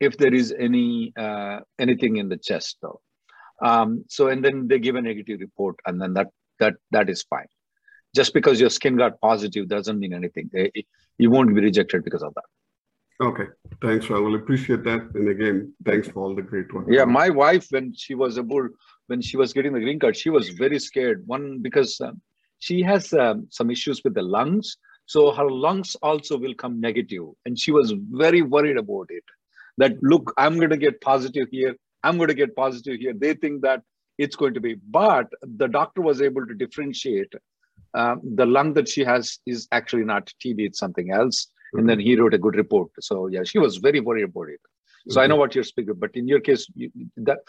if 0.02 0.18
there 0.18 0.34
is 0.34 0.54
any 0.60 1.14
uh, 1.16 1.62
anything 1.80 2.18
in 2.18 2.28
the 2.28 2.36
chest 2.36 2.78
though 2.82 3.00
um, 3.62 4.04
so 4.10 4.28
and 4.28 4.44
then 4.44 4.68
they 4.68 4.80
give 4.80 4.96
a 4.96 5.02
negative 5.02 5.40
report 5.40 5.78
and 5.86 6.02
then 6.02 6.14
that 6.16 6.28
that 6.60 6.74
that 6.92 7.10
is 7.10 7.24
fine 7.24 7.48
just 8.16 8.34
because 8.34 8.60
your 8.60 8.70
skin 8.70 8.96
got 8.96 9.20
positive 9.22 9.68
doesn't 9.68 10.00
mean 10.00 10.14
anything. 10.14 10.50
Eh, 10.56 10.70
you 11.18 11.30
won't 11.30 11.54
be 11.54 11.62
rejected 11.62 12.04
because 12.04 12.24
of 12.24 12.34
that. 12.36 12.44
Okay. 13.22 13.46
Thanks, 13.82 14.08
Rahul. 14.08 14.36
Appreciate 14.36 14.84
that. 14.84 15.02
And 15.14 15.30
again, 15.30 15.74
thanks 15.86 16.08
for 16.08 16.24
all 16.24 16.36
the 16.36 16.42
great 16.42 16.74
work. 16.74 16.86
yeah 16.90 17.06
my 17.06 17.30
wife 17.30 17.68
when 17.70 17.94
she 17.94 18.16
was 18.16 18.38
able 18.38 18.68
when 19.08 19.22
she 19.22 19.38
was 19.38 19.54
getting 19.54 19.74
the 19.74 19.80
green 19.80 20.00
card 20.00 20.16
she 20.18 20.30
was 20.30 20.50
very 20.50 20.80
scared. 20.80 21.24
One 21.28 21.60
because 21.62 22.02
um, 22.02 22.22
she 22.60 22.82
has 22.82 23.14
um, 23.14 23.48
some 23.50 23.70
issues 23.70 24.02
with 24.04 24.14
the 24.14 24.22
lungs. 24.22 24.78
So 25.06 25.32
her 25.32 25.50
lungs 25.50 25.96
also 26.02 26.38
will 26.38 26.56
come 26.56 26.80
negative. 26.80 27.26
And 27.46 27.60
she 27.60 27.72
was 27.72 27.94
very 28.24 28.42
worried 28.42 28.78
about 28.78 29.08
it. 29.10 29.24
That 29.78 30.02
look 30.02 30.34
i'm 30.38 30.58
going 30.58 30.70
to 30.70 30.78
get 30.78 31.02
positive 31.02 31.48
here. 31.52 31.76
I'm 32.04 32.18
going 32.18 32.30
to 32.30 32.36
get 32.44 32.56
positive 32.56 33.00
here. 33.00 33.14
They 33.14 33.34
think 33.34 33.62
that 33.62 33.82
it's 34.18 34.36
going 34.36 34.54
to 34.56 34.60
be. 34.60 34.76
But 34.76 35.28
the 35.42 35.68
doctor 35.68 36.02
was 36.02 36.22
able 36.22 36.46
to 36.46 36.54
differentiate 36.54 37.34
um, 37.94 38.22
the 38.36 38.46
lung 38.46 38.74
that 38.74 38.88
she 38.88 39.04
has 39.04 39.40
is 39.46 39.68
actually 39.72 40.04
not 40.04 40.32
tb 40.44 40.66
it's 40.70 40.80
something 40.80 41.12
else 41.12 41.48
and 41.74 41.90
then 41.90 42.00
he 42.00 42.16
wrote 42.16 42.34
a 42.34 42.38
good 42.38 42.56
report 42.56 42.90
so 43.00 43.28
yeah 43.28 43.44
she 43.44 43.60
was 43.60 43.78
very 43.78 44.00
worried 44.00 44.24
about 44.26 44.50
it 44.56 44.60
so 45.10 45.22
i 45.22 45.28
know 45.28 45.36
what 45.36 45.56
you're 45.56 45.64
speaking 45.64 45.96
but 46.06 46.12
in 46.16 46.28
your 46.28 46.40
case 46.40 46.68
you, 46.76 46.90
that 47.18 47.40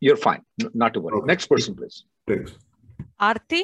you're 0.00 0.16
fine 0.16 0.42
not 0.74 0.94
to 0.94 1.00
worry 1.00 1.16
Okay. 1.18 1.26
next 1.26 1.46
person 1.46 1.74
please 1.74 2.04
Thanks. 2.28 2.52
Aarti? 3.20 3.62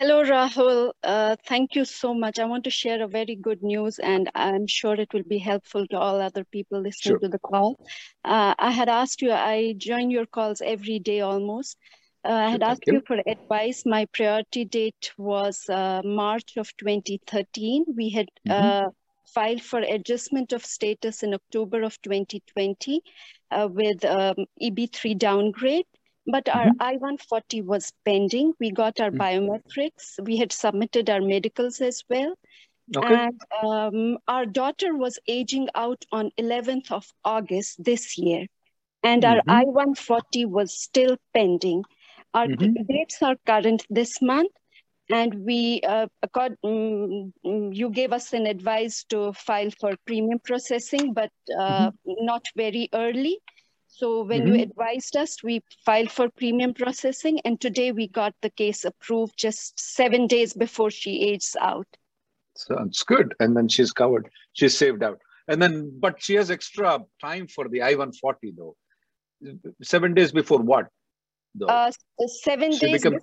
Hello, 0.00 0.24
Rahul. 0.24 0.92
Uh, 1.04 1.36
thank 1.46 1.74
you 1.74 1.84
so 1.84 2.14
much. 2.14 2.38
I 2.38 2.46
want 2.46 2.64
to 2.64 2.70
share 2.70 3.02
a 3.02 3.06
very 3.06 3.34
good 3.36 3.62
news, 3.62 3.98
and 3.98 4.30
I'm 4.34 4.66
sure 4.66 4.94
it 4.94 5.12
will 5.12 5.24
be 5.32 5.36
helpful 5.36 5.86
to 5.88 5.98
all 5.98 6.22
other 6.22 6.42
people 6.44 6.80
listening 6.80 7.12
Sure. 7.16 7.18
to 7.18 7.28
the 7.28 7.38
call. 7.38 7.76
Uh, 8.24 8.54
I 8.58 8.70
had 8.70 8.88
asked 8.88 9.20
you, 9.20 9.30
I 9.32 9.74
join 9.76 10.10
your 10.10 10.24
calls 10.24 10.62
every 10.62 10.98
day 11.00 11.20
almost. 11.20 11.76
Uh, 12.24 12.32
I 12.32 12.50
had 12.50 12.62
Thank 12.66 12.70
asked 12.70 12.88
you. 12.88 12.92
you 12.92 13.00
for 13.06 13.18
advice. 13.26 13.84
My 13.86 14.06
priority 14.06 14.64
date 14.64 15.12
was 15.18 15.68
uh, 15.68 16.02
March 16.04 16.56
of 16.56 16.76
2013. 16.76 17.84
We 17.96 18.10
had 18.10 18.28
Mhm. 18.44 18.48
uh, 18.48 18.88
filed 19.26 19.62
for 19.62 19.80
adjustment 19.80 20.52
of 20.52 20.64
status 20.64 21.22
in 21.22 21.34
October 21.34 21.82
of 21.82 22.00
2020 22.02 23.02
uh, 23.50 23.68
with 23.70 24.04
um, 24.04 24.46
EB3 24.60 25.14
downgrade. 25.14 25.86
But 26.26 26.48
our 26.48 26.70
I-140 26.78 27.62
was 27.62 27.92
pending. 28.04 28.52
We 28.60 28.70
got 28.70 29.00
our 29.00 29.10
Mhm. 29.12 29.24
biometrics. 29.24 30.18
We 30.24 30.36
had 30.36 30.52
submitted 30.52 31.08
our 31.10 31.20
medicals 31.20 31.80
as 31.80 32.04
well. 32.08 32.34
okay 32.96 33.20
And 33.20 33.40
um, 33.62 34.18
our 34.28 34.46
daughter 34.46 34.94
was 34.96 35.18
aging 35.26 35.68
out 35.74 36.04
on 36.12 36.30
11th 36.36 36.90
of 36.90 37.12
August 37.24 37.82
this 37.84 38.16
year. 38.18 38.46
And 39.02 39.24
our 39.24 39.42
Mhm. 39.44 39.48
I-140 39.48 40.44
was 40.44 40.72
still 40.78 41.16
pending. 41.34 41.84
Our 42.34 42.48
Mhm. 42.48 42.78
dates 42.88 43.22
are 43.22 43.36
current 43.46 43.86
this 43.90 44.20
month. 44.22 44.52
And 45.10 45.44
we, 45.44 45.80
uh, 45.82 46.06
accord, 46.22 46.56
mm, 46.64 47.32
mm, 47.44 47.74
you 47.76 47.90
gave 47.90 48.12
us 48.12 48.32
an 48.32 48.46
advice 48.46 49.04
to 49.10 49.32
file 49.32 49.70
for 49.80 49.94
premium 50.06 50.38
processing, 50.40 51.12
but 51.14 51.30
uh, 51.58 51.90
not 52.04 52.44
very 52.56 52.88
early. 52.94 53.38
So 53.88 54.22
when 54.24 54.46
you 54.46 54.54
Mhm. 54.54 54.60
advised 54.60 55.16
us, 55.16 55.42
we 55.42 55.62
filed 55.84 56.10
for 56.10 56.28
premium 56.30 56.74
processing, 56.74 57.40
and 57.44 57.60
today 57.60 57.92
we 57.92 58.08
got 58.08 58.34
the 58.40 58.50
case 58.50 58.84
approved 58.84 59.36
just 59.36 59.78
seven 59.78 60.26
days 60.26 60.54
before 60.54 60.90
she 60.90 61.22
ages 61.22 61.56
out. 61.60 61.86
sounds 62.56 63.02
good 63.04 63.34
and 63.40 63.56
then 63.56 63.68
she's 63.68 63.92
covered 63.92 64.28
she's 64.52 64.76
saved 64.76 65.02
out 65.02 65.18
and 65.48 65.62
then 65.62 65.90
but 66.00 66.20
she 66.22 66.34
has 66.34 66.50
extra 66.50 66.98
time 67.20 67.46
for 67.46 67.68
the 67.68 67.82
i-140 67.82 68.50
though 68.56 68.74
seven 69.82 70.14
days 70.14 70.32
before 70.32 70.60
what 70.60 70.86
though 71.54 71.66
Uh, 71.66 71.90
seven 72.26 72.70
days 72.70 73.02
become- 73.02 73.18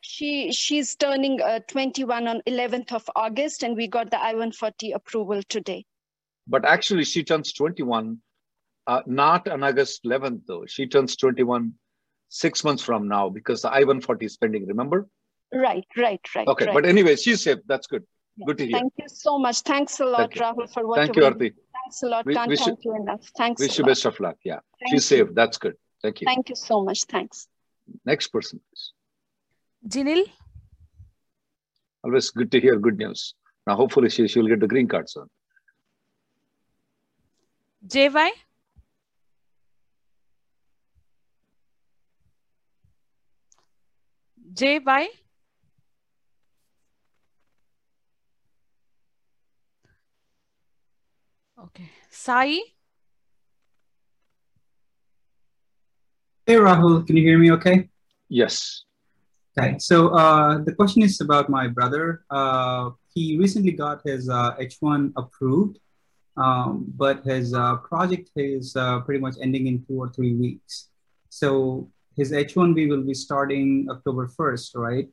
she 0.00 0.52
she's 0.52 0.94
turning 0.96 1.40
uh, 1.42 1.58
21 1.68 2.28
on 2.28 2.40
11th 2.46 2.92
of 2.92 3.10
August, 3.16 3.62
and 3.64 3.76
we 3.76 3.86
got 3.88 4.10
the 4.10 4.20
I-140 4.30 4.94
approval 4.94 5.42
today. 5.48 5.84
but 6.46 6.64
actually 6.64 7.04
she 7.04 7.22
turns 7.30 7.52
21 7.52 8.04
uh, 8.92 9.02
not 9.06 9.48
on 9.54 9.64
august 9.68 10.04
11th 10.10 10.38
though 10.50 10.60
she 10.74 10.86
turns 10.94 11.14
21 11.22 11.66
six 12.42 12.62
months 12.68 12.82
from 12.88 13.02
now 13.08 13.24
because 13.34 13.60
the 13.64 13.70
i-140 13.80 14.22
is 14.28 14.36
pending 14.44 14.64
remember 14.70 15.00
Right, 15.64 15.84
right, 16.04 16.30
right. 16.36 16.48
okay 16.52 16.66
right. 16.68 16.74
but 16.78 16.86
anyway 16.92 17.14
she's 17.24 17.42
safe 17.48 17.58
that's 17.72 17.86
good 17.94 18.04
good 18.46 18.56
to 18.62 18.66
hear 18.70 18.78
Thank 18.78 18.94
you 19.02 19.08
so 19.08 19.32
much. 19.44 19.60
Thanks 19.72 20.00
a 20.06 20.08
lot, 20.14 20.34
you. 20.34 20.40
Rahul, 20.42 20.66
for 20.76 20.86
what 20.88 20.98
thank 21.02 21.16
you 21.20 21.24
arti 21.28 21.50
Thanks 21.80 22.02
a 22.06 22.08
lot. 22.14 22.24
We- 22.30 22.34
Can't 22.40 22.50
we 22.54 22.56
thank 22.64 22.84
you 22.88 22.94
enough. 23.02 23.24
Thanks 23.42 23.60
wish 23.66 23.76
you 23.78 23.84
lot. 23.84 23.90
best 23.92 24.06
of 24.12 24.18
luck 24.26 24.38
yeah 24.52 24.60
Thank 24.80 24.90
she's 24.94 25.10
you. 25.10 25.18
safe 25.26 25.28
that's 25.42 25.58
good 25.66 25.76
thank 26.02 26.20
you 26.22 26.26
Thank 26.32 26.48
you 26.54 26.58
so 26.68 26.82
much. 26.90 27.00
Thanks. 27.16 27.46
Next 28.04 28.28
person 28.28 28.60
please 28.68 28.92
Jinil? 29.86 30.24
always 32.04 32.30
good 32.30 32.50
to 32.52 32.60
hear 32.60 32.76
good 32.76 32.98
news 32.98 33.34
now 33.66 33.76
hopefully 33.76 34.08
she, 34.08 34.28
she 34.28 34.40
will 34.40 34.48
get 34.48 34.60
the 34.60 34.66
green 34.66 34.88
card 34.88 35.08
soon 35.08 35.28
JY? 37.86 38.30
JY? 44.52 45.06
Okay. 51.58 51.90
Sai? 52.10 52.58
Hey 56.48 56.54
Rahul, 56.54 57.06
can 57.06 57.14
you 57.14 57.22
hear 57.22 57.36
me 57.36 57.52
okay? 57.52 57.90
yes 58.30 58.82
Okay, 59.58 59.76
so 59.78 60.08
uh, 60.16 60.56
the 60.56 60.72
question 60.72 61.02
is 61.02 61.20
about 61.20 61.50
my 61.50 61.68
brother. 61.68 62.24
Uh, 62.30 62.92
he 63.12 63.36
recently 63.36 63.72
got 63.72 64.00
his 64.02 64.30
uh, 64.30 64.56
H1 64.56 65.12
approved, 65.18 65.78
um, 66.38 66.86
but 66.96 67.22
his 67.22 67.52
uh, 67.52 67.76
project 67.76 68.30
is 68.36 68.74
uh, 68.76 69.00
pretty 69.00 69.20
much 69.20 69.34
ending 69.42 69.66
in 69.66 69.84
two 69.84 70.00
or 70.00 70.08
three 70.08 70.34
weeks. 70.36 70.88
So 71.28 71.90
his 72.16 72.32
H1B 72.32 72.88
will 72.88 73.02
be 73.02 73.12
starting 73.12 73.86
October 73.90 74.26
1st, 74.28 74.70
right? 74.76 75.08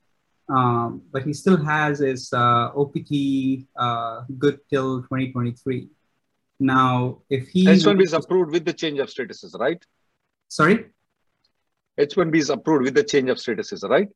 Um, 0.48 1.02
but 1.12 1.24
he 1.24 1.34
still 1.34 1.58
has 1.58 2.00
his 2.00 2.32
uh, 2.32 2.72
OPT 2.80 3.68
uh, 3.76 4.22
good 4.38 4.60
till 4.70 5.02
2023. 5.02 5.90
Now, 6.62 7.24
if 7.30 7.50
he 7.50 7.66
H1B 7.66 8.04
is 8.04 8.14
approved 8.14 8.54
with 8.54 8.64
the 8.64 8.72
change 8.72 9.00
of 9.00 9.10
statuses, 9.10 9.60
right? 9.60 9.84
sorry, 10.48 10.86
H1B 12.00 12.36
is 12.36 12.50
approved 12.50 12.86
with 12.86 12.96
the 12.96 13.04
change 13.04 13.30
of 13.30 13.38
statuses, 13.38 13.88
right? 13.90 14.10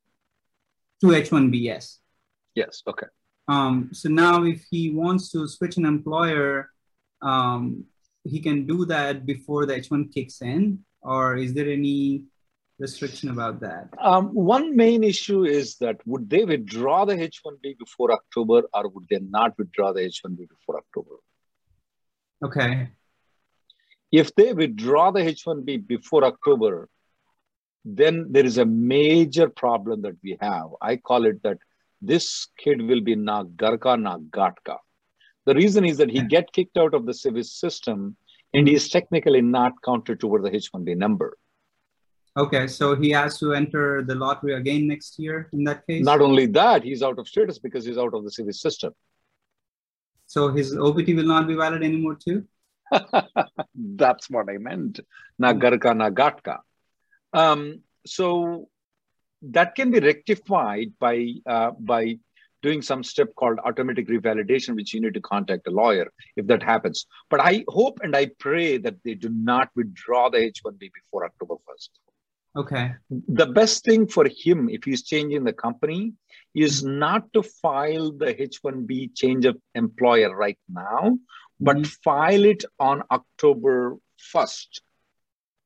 to 1.01 1.07
H1B, 1.07 1.61
yes. 1.61 1.99
Yes. 2.55 2.83
Okay. 2.85 3.07
Um, 3.47 3.89
so 3.93 4.09
now 4.09 4.43
if 4.43 4.65
he 4.69 4.91
wants 4.91 5.31
to 5.31 5.47
switch 5.47 5.77
an 5.77 5.85
employer, 5.85 6.69
um, 7.21 7.85
he 8.23 8.39
can 8.39 8.65
do 8.67 8.85
that 8.85 9.25
before 9.25 9.65
the 9.65 9.75
H1 9.75 10.13
kicks 10.13 10.41
in, 10.41 10.79
or 11.01 11.37
is 11.37 11.53
there 11.53 11.69
any 11.69 12.23
restriction 12.77 13.29
about 13.29 13.59
that? 13.61 13.89
Um, 13.99 14.33
one 14.33 14.75
main 14.75 15.03
issue 15.03 15.45
is 15.45 15.77
that 15.77 15.97
would 16.05 16.29
they 16.29 16.45
withdraw 16.45 17.05
the 17.05 17.15
H1B 17.15 17.77
before 17.79 18.11
October, 18.11 18.63
or 18.73 18.89
would 18.89 19.07
they 19.09 19.19
not 19.19 19.57
withdraw 19.57 19.93
the 19.93 20.01
H1B 20.01 20.49
before 20.49 20.77
October? 20.77 21.15
Okay. 22.43 22.89
If 24.11 24.35
they 24.35 24.53
withdraw 24.53 25.11
the 25.11 25.21
H1B 25.21 25.87
before 25.87 26.23
October, 26.23 26.89
then 27.85 28.27
there 28.31 28.45
is 28.45 28.57
a 28.57 28.65
major 28.65 29.49
problem 29.49 30.01
that 30.01 30.15
we 30.23 30.37
have. 30.41 30.67
I 30.81 30.97
call 30.97 31.25
it 31.25 31.41
that 31.43 31.57
this 32.01 32.47
kid 32.57 32.81
will 32.81 33.01
be 33.01 33.15
na 33.15 33.43
garka 33.43 33.99
na 33.99 34.17
gatka. 34.17 34.77
The 35.45 35.55
reason 35.55 35.85
is 35.85 35.97
that 35.97 36.09
he 36.09 36.19
hmm. 36.19 36.27
get 36.27 36.51
kicked 36.51 36.77
out 36.77 36.93
of 36.93 37.05
the 37.05 37.13
SEVIS 37.13 37.51
system 37.59 38.15
and 38.53 38.67
he 38.67 38.75
is 38.75 38.89
technically 38.89 39.41
not 39.41 39.73
counted 39.83 40.19
toward 40.19 40.43
the 40.43 40.51
H1B 40.51 40.97
number. 40.97 41.37
Okay, 42.37 42.67
so 42.67 42.95
he 42.95 43.09
has 43.09 43.39
to 43.39 43.53
enter 43.53 44.03
the 44.03 44.15
lottery 44.15 44.53
again 44.53 44.87
next 44.87 45.17
year 45.17 45.49
in 45.51 45.63
that 45.63 45.85
case? 45.87 46.05
Not 46.05 46.21
only 46.21 46.45
that, 46.47 46.83
he's 46.83 47.01
out 47.01 47.19
of 47.19 47.27
status 47.27 47.59
because 47.59 47.85
he's 47.85 47.97
out 47.97 48.13
of 48.13 48.23
the 48.23 48.29
SEVIS 48.29 48.61
system. 48.61 48.93
So 50.27 50.49
his 50.49 50.77
OPT 50.77 51.07
will 51.07 51.25
not 51.25 51.47
be 51.47 51.55
valid 51.55 51.83
anymore 51.83 52.15
too? 52.15 52.45
That's 53.75 54.29
what 54.29 54.49
I 54.49 54.57
meant. 54.57 54.99
Na 55.37 55.53
hmm. 55.53 55.59
garka 55.59 55.95
na 55.95 56.09
gatka. 56.09 56.59
Um, 57.33 57.81
so 58.05 58.69
that 59.41 59.75
can 59.75 59.91
be 59.91 59.99
rectified 59.99 60.93
by 60.99 61.33
uh, 61.45 61.71
by 61.71 62.19
doing 62.61 62.81
some 62.81 63.03
step 63.03 63.33
called 63.35 63.57
automatic 63.63 64.07
revalidation, 64.09 64.75
which 64.75 64.93
you 64.93 64.99
need 64.99 65.13
to 65.13 65.21
contact 65.21 65.67
a 65.67 65.71
lawyer 65.71 66.11
if 66.35 66.45
that 66.47 66.61
happens. 66.61 67.05
But 67.29 67.39
I 67.39 67.63
hope 67.69 67.99
and 68.03 68.15
I 68.15 68.31
pray 68.37 68.77
that 68.77 68.97
they 69.05 69.13
do 69.13 69.29
not 69.29 69.69
withdraw 69.75 70.29
the 70.29 70.39
H-1B 70.39 70.91
before 70.93 71.25
October 71.25 71.55
1st. 71.55 71.89
Okay. 72.57 72.91
The 73.09 73.45
best 73.45 73.85
thing 73.85 74.07
for 74.07 74.27
him, 74.27 74.69
if 74.69 74.83
he's 74.83 75.03
changing 75.03 75.45
the 75.45 75.53
company, 75.53 76.13
is 76.53 76.83
not 76.83 77.31
to 77.33 77.43
file 77.43 78.11
the 78.11 78.41
H-1B 78.41 79.15
change 79.15 79.45
of 79.45 79.57
employer 79.75 80.35
right 80.35 80.59
now, 80.67 81.17
but 81.61 81.77
Mhm. 81.77 81.87
file 82.03 82.43
it 82.43 82.65
on 82.79 83.03
October 83.09 83.97
1st 84.17 84.81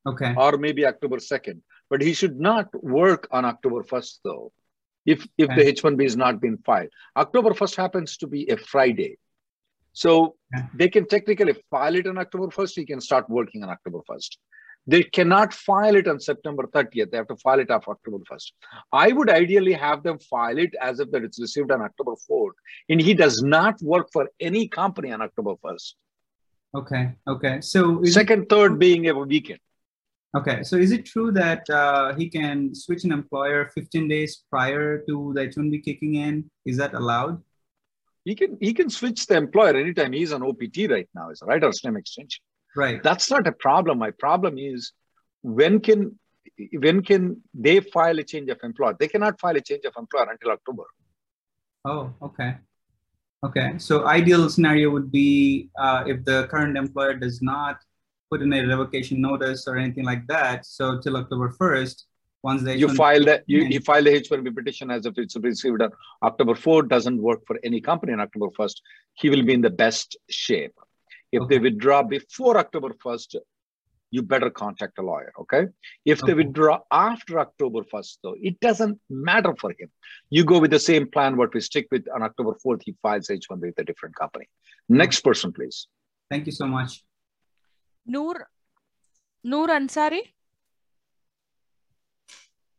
Okay. 0.06 0.34
or 0.36 0.58
maybe 0.58 0.84
October 0.86 1.16
2nd. 1.16 1.60
But 1.90 2.02
he 2.02 2.12
should 2.14 2.38
not 2.38 2.68
work 2.82 3.26
on 3.30 3.44
October 3.44 3.82
1st, 3.82 4.18
though, 4.24 4.52
if, 5.06 5.26
if 5.38 5.48
the 5.48 5.66
H-1B 5.68 6.04
is 6.04 6.16
not 6.16 6.40
been 6.40 6.58
filed. 6.58 6.90
October 7.16 7.50
1st 7.50 7.76
happens 7.76 8.16
to 8.18 8.26
be 8.26 8.48
a 8.48 8.56
Friday. 8.56 9.18
So 9.92 10.36
Okay. 10.56 10.66
they 10.74 10.88
can 10.88 11.06
technically 11.06 11.54
file 11.70 11.94
it 11.94 12.06
on 12.06 12.18
October 12.18 12.48
1st. 12.48 12.72
He 12.76 12.86
can 12.86 13.00
start 13.00 13.28
working 13.28 13.62
on 13.62 13.70
October 13.70 14.00
1st. 14.08 14.36
They 14.86 15.02
cannot 15.02 15.54
file 15.54 15.96
it 15.96 16.06
on 16.06 16.20
September 16.20 16.64
30th. 16.66 17.10
They 17.10 17.16
have 17.16 17.28
to 17.28 17.36
file 17.36 17.60
it 17.60 17.70
off 17.70 17.88
October 17.88 18.18
1st. 18.30 18.52
I 18.92 19.12
would 19.12 19.30
ideally 19.30 19.72
have 19.72 20.02
them 20.02 20.18
file 20.18 20.58
it 20.58 20.74
as 20.80 21.00
if 21.00 21.10
that 21.12 21.24
it's 21.24 21.40
received 21.40 21.70
on 21.70 21.80
October 21.80 22.14
4th. 22.30 22.52
And 22.90 23.00
he 23.00 23.14
does 23.14 23.42
not 23.42 23.80
work 23.82 24.08
for 24.12 24.28
any 24.40 24.68
company 24.68 25.10
on 25.12 25.22
October 25.22 25.54
1st. 25.64 25.94
Okay. 26.74 27.12
Okay. 27.26 27.60
So 27.60 28.02
Second, 28.04 28.48
third 28.48 28.78
being 28.78 29.08
a 29.08 29.14
weekend. 29.14 29.60
Okay. 30.36 30.62
So 30.62 30.76
is 30.76 30.92
it 30.92 31.04
true 31.04 31.32
that 31.32 31.68
uh, 31.70 32.14
he 32.14 32.28
can 32.28 32.74
switch 32.74 33.04
an 33.04 33.12
employer 33.12 33.70
15 33.74 34.08
days 34.08 34.44
prior 34.50 34.98
to 35.08 35.32
the 35.34 35.46
H1B 35.46 35.84
kicking 35.84 36.16
in? 36.16 36.50
Is 36.64 36.76
that 36.78 36.94
allowed? 36.94 37.42
He 38.24 38.34
can 38.34 38.56
he 38.60 38.72
can 38.72 38.88
switch 38.88 39.26
the 39.26 39.36
employer 39.36 39.76
anytime. 39.76 40.12
He's 40.12 40.32
on 40.32 40.42
OPT 40.42 40.88
right 40.88 41.08
now, 41.14 41.30
is 41.30 41.42
right 41.44 41.62
or 41.62 41.72
STEM 41.72 41.96
extension. 41.96 42.42
Right. 42.74 43.02
That's 43.02 43.30
not 43.30 43.46
a 43.46 43.52
problem. 43.52 43.98
My 43.98 44.10
problem 44.12 44.58
is 44.58 44.92
when 45.42 45.80
can 45.80 46.18
when 46.78 47.02
can 47.02 47.42
they 47.52 47.80
file 47.80 48.18
a 48.18 48.22
change 48.22 48.48
of 48.50 48.58
employer? 48.62 48.96
They 48.98 49.08
cannot 49.08 49.38
file 49.40 49.56
a 49.56 49.60
change 49.60 49.84
of 49.84 49.94
employer 49.98 50.30
until 50.30 50.50
October. 50.52 50.84
Oh, 51.84 52.14
okay. 52.22 52.56
Okay. 53.44 53.74
So 53.76 54.06
ideal 54.06 54.48
scenario 54.48 54.90
would 54.90 55.12
be 55.12 55.68
uh, 55.78 56.04
if 56.06 56.24
the 56.24 56.46
current 56.50 56.78
employer 56.78 57.14
does 57.14 57.42
not 57.42 57.76
put 58.34 58.42
in 58.42 58.52
a 58.52 58.66
revocation 58.66 59.20
notice 59.20 59.68
or 59.68 59.76
anything 59.76 60.04
like 60.12 60.26
that. 60.26 60.66
So 60.66 60.98
till 60.98 61.16
October 61.16 61.48
1st, 61.60 61.96
once 62.42 62.62
they 62.66 62.76
You 62.76 62.88
file 63.02 63.24
that 63.30 63.44
you, 63.46 63.60
you 63.74 63.80
file 63.88 64.04
the 64.08 64.14
H1B 64.20 64.54
petition 64.58 64.90
as 64.90 65.06
if 65.06 65.14
it's 65.22 65.36
received 65.36 65.80
on 65.86 65.92
October 66.28 66.54
4, 66.54 66.82
doesn't 66.94 67.18
work 67.28 67.40
for 67.46 67.56
any 67.68 67.80
company 67.80 68.12
on 68.12 68.20
October 68.20 68.48
1st. 68.58 68.76
He 69.14 69.30
will 69.30 69.44
be 69.50 69.54
in 69.58 69.62
the 69.68 69.70
best 69.84 70.16
shape. 70.28 70.74
If 71.36 71.48
they 71.48 71.58
withdraw 71.58 72.02
before 72.02 72.58
October 72.58 72.90
1st, 73.04 73.36
you 74.10 74.22
better 74.22 74.50
contact 74.50 74.98
a 74.98 75.02
lawyer. 75.02 75.32
Okay. 75.42 75.62
If 76.04 76.20
they 76.26 76.34
withdraw 76.34 76.80
after 76.90 77.40
October 77.46 77.80
1st, 77.92 78.18
though, 78.22 78.36
it 78.48 78.60
doesn't 78.60 79.00
matter 79.30 79.54
for 79.62 79.70
him. 79.78 79.88
You 80.36 80.44
go 80.44 80.58
with 80.60 80.72
the 80.76 80.84
same 80.90 81.06
plan, 81.14 81.36
what 81.36 81.54
we 81.54 81.60
stick 81.70 81.86
with 81.90 82.04
on 82.14 82.22
October 82.28 82.52
4th, 82.64 82.82
he 82.86 82.94
files 83.02 83.28
H1B 83.28 83.62
with 83.70 83.78
a 83.78 83.84
different 83.84 84.14
company. 84.16 84.46
Next 84.88 85.20
person, 85.28 85.52
please. 85.58 85.88
Thank 86.30 86.46
you 86.46 86.52
so 86.52 86.66
much. 86.66 87.02
Noor, 88.06 88.48
Noor 89.44 89.68
Ansari. 89.68 90.20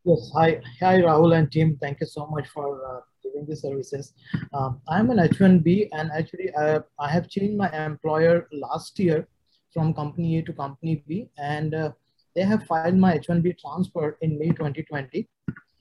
Yes, 0.04 0.30
hi, 0.36 0.62
hi 0.80 1.02
Rahul 1.02 1.36
and 1.36 1.52
team. 1.52 1.78
Thank 1.82 2.00
you 2.00 2.06
so 2.06 2.28
much 2.28 2.48
for 2.50 2.68
uh, 2.86 3.00
giving 3.24 3.46
the 3.48 3.56
services. 3.56 4.14
Um, 4.54 4.80
I'm 4.88 5.10
an 5.10 5.18
H1B 5.18 5.90
and 5.94 6.12
actually 6.16 6.56
I, 6.56 6.80
I 7.00 7.10
have 7.10 7.28
changed 7.28 7.58
my 7.58 7.70
employer 7.86 8.48
last 8.52 9.00
year 9.00 9.28
from 9.74 9.94
company 9.96 10.38
A 10.38 10.44
to 10.44 10.54
company 10.54 11.04
B 11.08 11.30
and 11.40 11.74
uh, 11.74 11.92
they 12.36 12.44
have 12.44 12.66
filed 12.66 12.96
my 12.96 13.18
H1B 13.18 13.58
transfer 13.58 14.18
in 14.22 14.38
May 14.38 14.50
2020. 14.50 15.28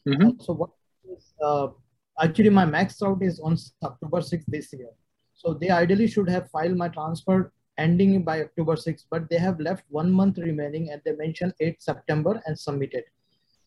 Mhm. 0.08 0.28
Uh, 0.40 0.42
so 0.42 0.54
what 0.54 0.70
is, 1.14 1.34
uh, 1.42 1.68
actually 2.18 2.50
my 2.50 2.64
max 2.64 3.02
out 3.02 3.22
is 3.22 3.40
on 3.40 3.56
October 3.82 4.22
6th 4.22 4.46
this 4.48 4.72
year. 4.72 4.90
So 5.34 5.52
they 5.52 5.68
ideally 5.68 6.06
should 6.06 6.30
have 6.30 6.50
filed 6.50 6.76
my 6.78 6.88
transfer 6.88 7.52
ending 7.78 8.22
by 8.22 8.42
October 8.42 8.76
6th, 8.76 9.04
but 9.10 9.28
they 9.28 9.38
have 9.38 9.60
left 9.60 9.84
one 9.88 10.10
month 10.10 10.38
remaining 10.38 10.90
and 10.90 11.00
they 11.04 11.12
mentioned 11.12 11.54
8 11.60 11.82
September 11.82 12.42
and 12.46 12.58
submitted. 12.58 13.04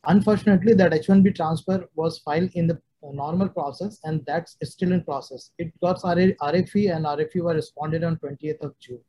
Unfortunately, 0.06 0.74
that 0.74 0.94
H1B 0.94 1.36
transfer 1.36 1.88
was 1.96 2.20
filed 2.20 2.52
in 2.54 2.68
the 2.68 2.80
normal 3.02 3.50
process 3.50 4.00
and 4.04 4.24
that's 4.26 4.58
still 4.64 4.92
in 4.92 5.04
process. 5.04 5.52
It 5.58 5.72
got 5.82 6.02
RFE 6.02 6.96
and 6.96 7.06
RFE 7.06 7.42
were 7.42 7.54
responded 7.54 8.04
on 8.04 8.18
20th 8.18 8.62
of 8.62 8.78
June. 8.80 9.00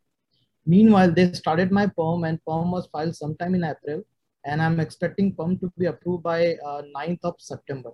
Meanwhile, 0.66 1.12
they 1.12 1.32
started 1.32 1.70
my 1.70 1.86
perm 1.86 2.24
and 2.24 2.44
perm 2.44 2.70
was 2.70 2.88
filed 2.92 3.16
sometime 3.16 3.54
in 3.54 3.64
April 3.64 4.02
and 4.44 4.60
I'm 4.60 4.80
expecting 4.80 5.34
perm 5.34 5.58
to 5.58 5.72
be 5.78 5.86
approved 5.86 6.22
by 6.22 6.54
uh, 6.66 6.82
9th 6.96 7.20
of 7.22 7.34
September. 7.38 7.90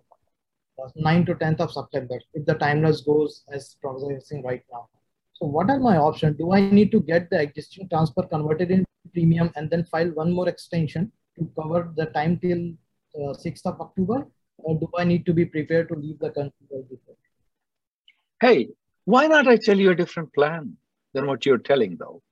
Uh, 0.82 0.88
9 0.96 1.26
to 1.26 1.34
10th 1.36 1.60
of 1.60 1.72
September 1.72 2.18
if 2.32 2.44
the 2.46 2.54
timeless 2.54 3.02
goes 3.02 3.44
as 3.52 3.76
progressing 3.80 4.42
right 4.42 4.64
now. 4.72 4.88
So 5.34 5.46
what 5.46 5.68
are 5.68 5.80
my 5.80 5.96
options? 5.96 6.38
Do 6.38 6.52
I 6.52 6.60
need 6.60 6.92
to 6.92 7.00
get 7.00 7.28
the 7.30 7.40
existing 7.40 7.88
transfer 7.88 8.22
converted 8.22 8.70
in 8.70 8.84
premium 9.12 9.50
and 9.56 9.68
then 9.68 9.84
file 9.84 10.08
one 10.10 10.32
more 10.32 10.48
extension 10.48 11.10
to 11.36 11.50
cover 11.60 11.92
the 11.96 12.06
time 12.06 12.38
till 12.38 12.72
uh, 13.16 13.34
6th 13.34 13.66
of 13.66 13.80
October? 13.80 14.26
Or 14.58 14.78
do 14.78 14.88
I 14.96 15.04
need 15.04 15.26
to 15.26 15.32
be 15.32 15.44
prepared 15.44 15.88
to 15.88 15.96
leave 15.96 16.20
the 16.20 16.30
country? 16.30 16.52
Hey, 18.40 18.68
why 19.04 19.26
not 19.26 19.48
I 19.48 19.56
tell 19.56 19.78
you 19.78 19.90
a 19.90 19.94
different 19.94 20.32
plan 20.32 20.76
than 21.12 21.26
what 21.26 21.44
you're 21.44 21.58
telling, 21.58 21.96
though? 21.98 22.22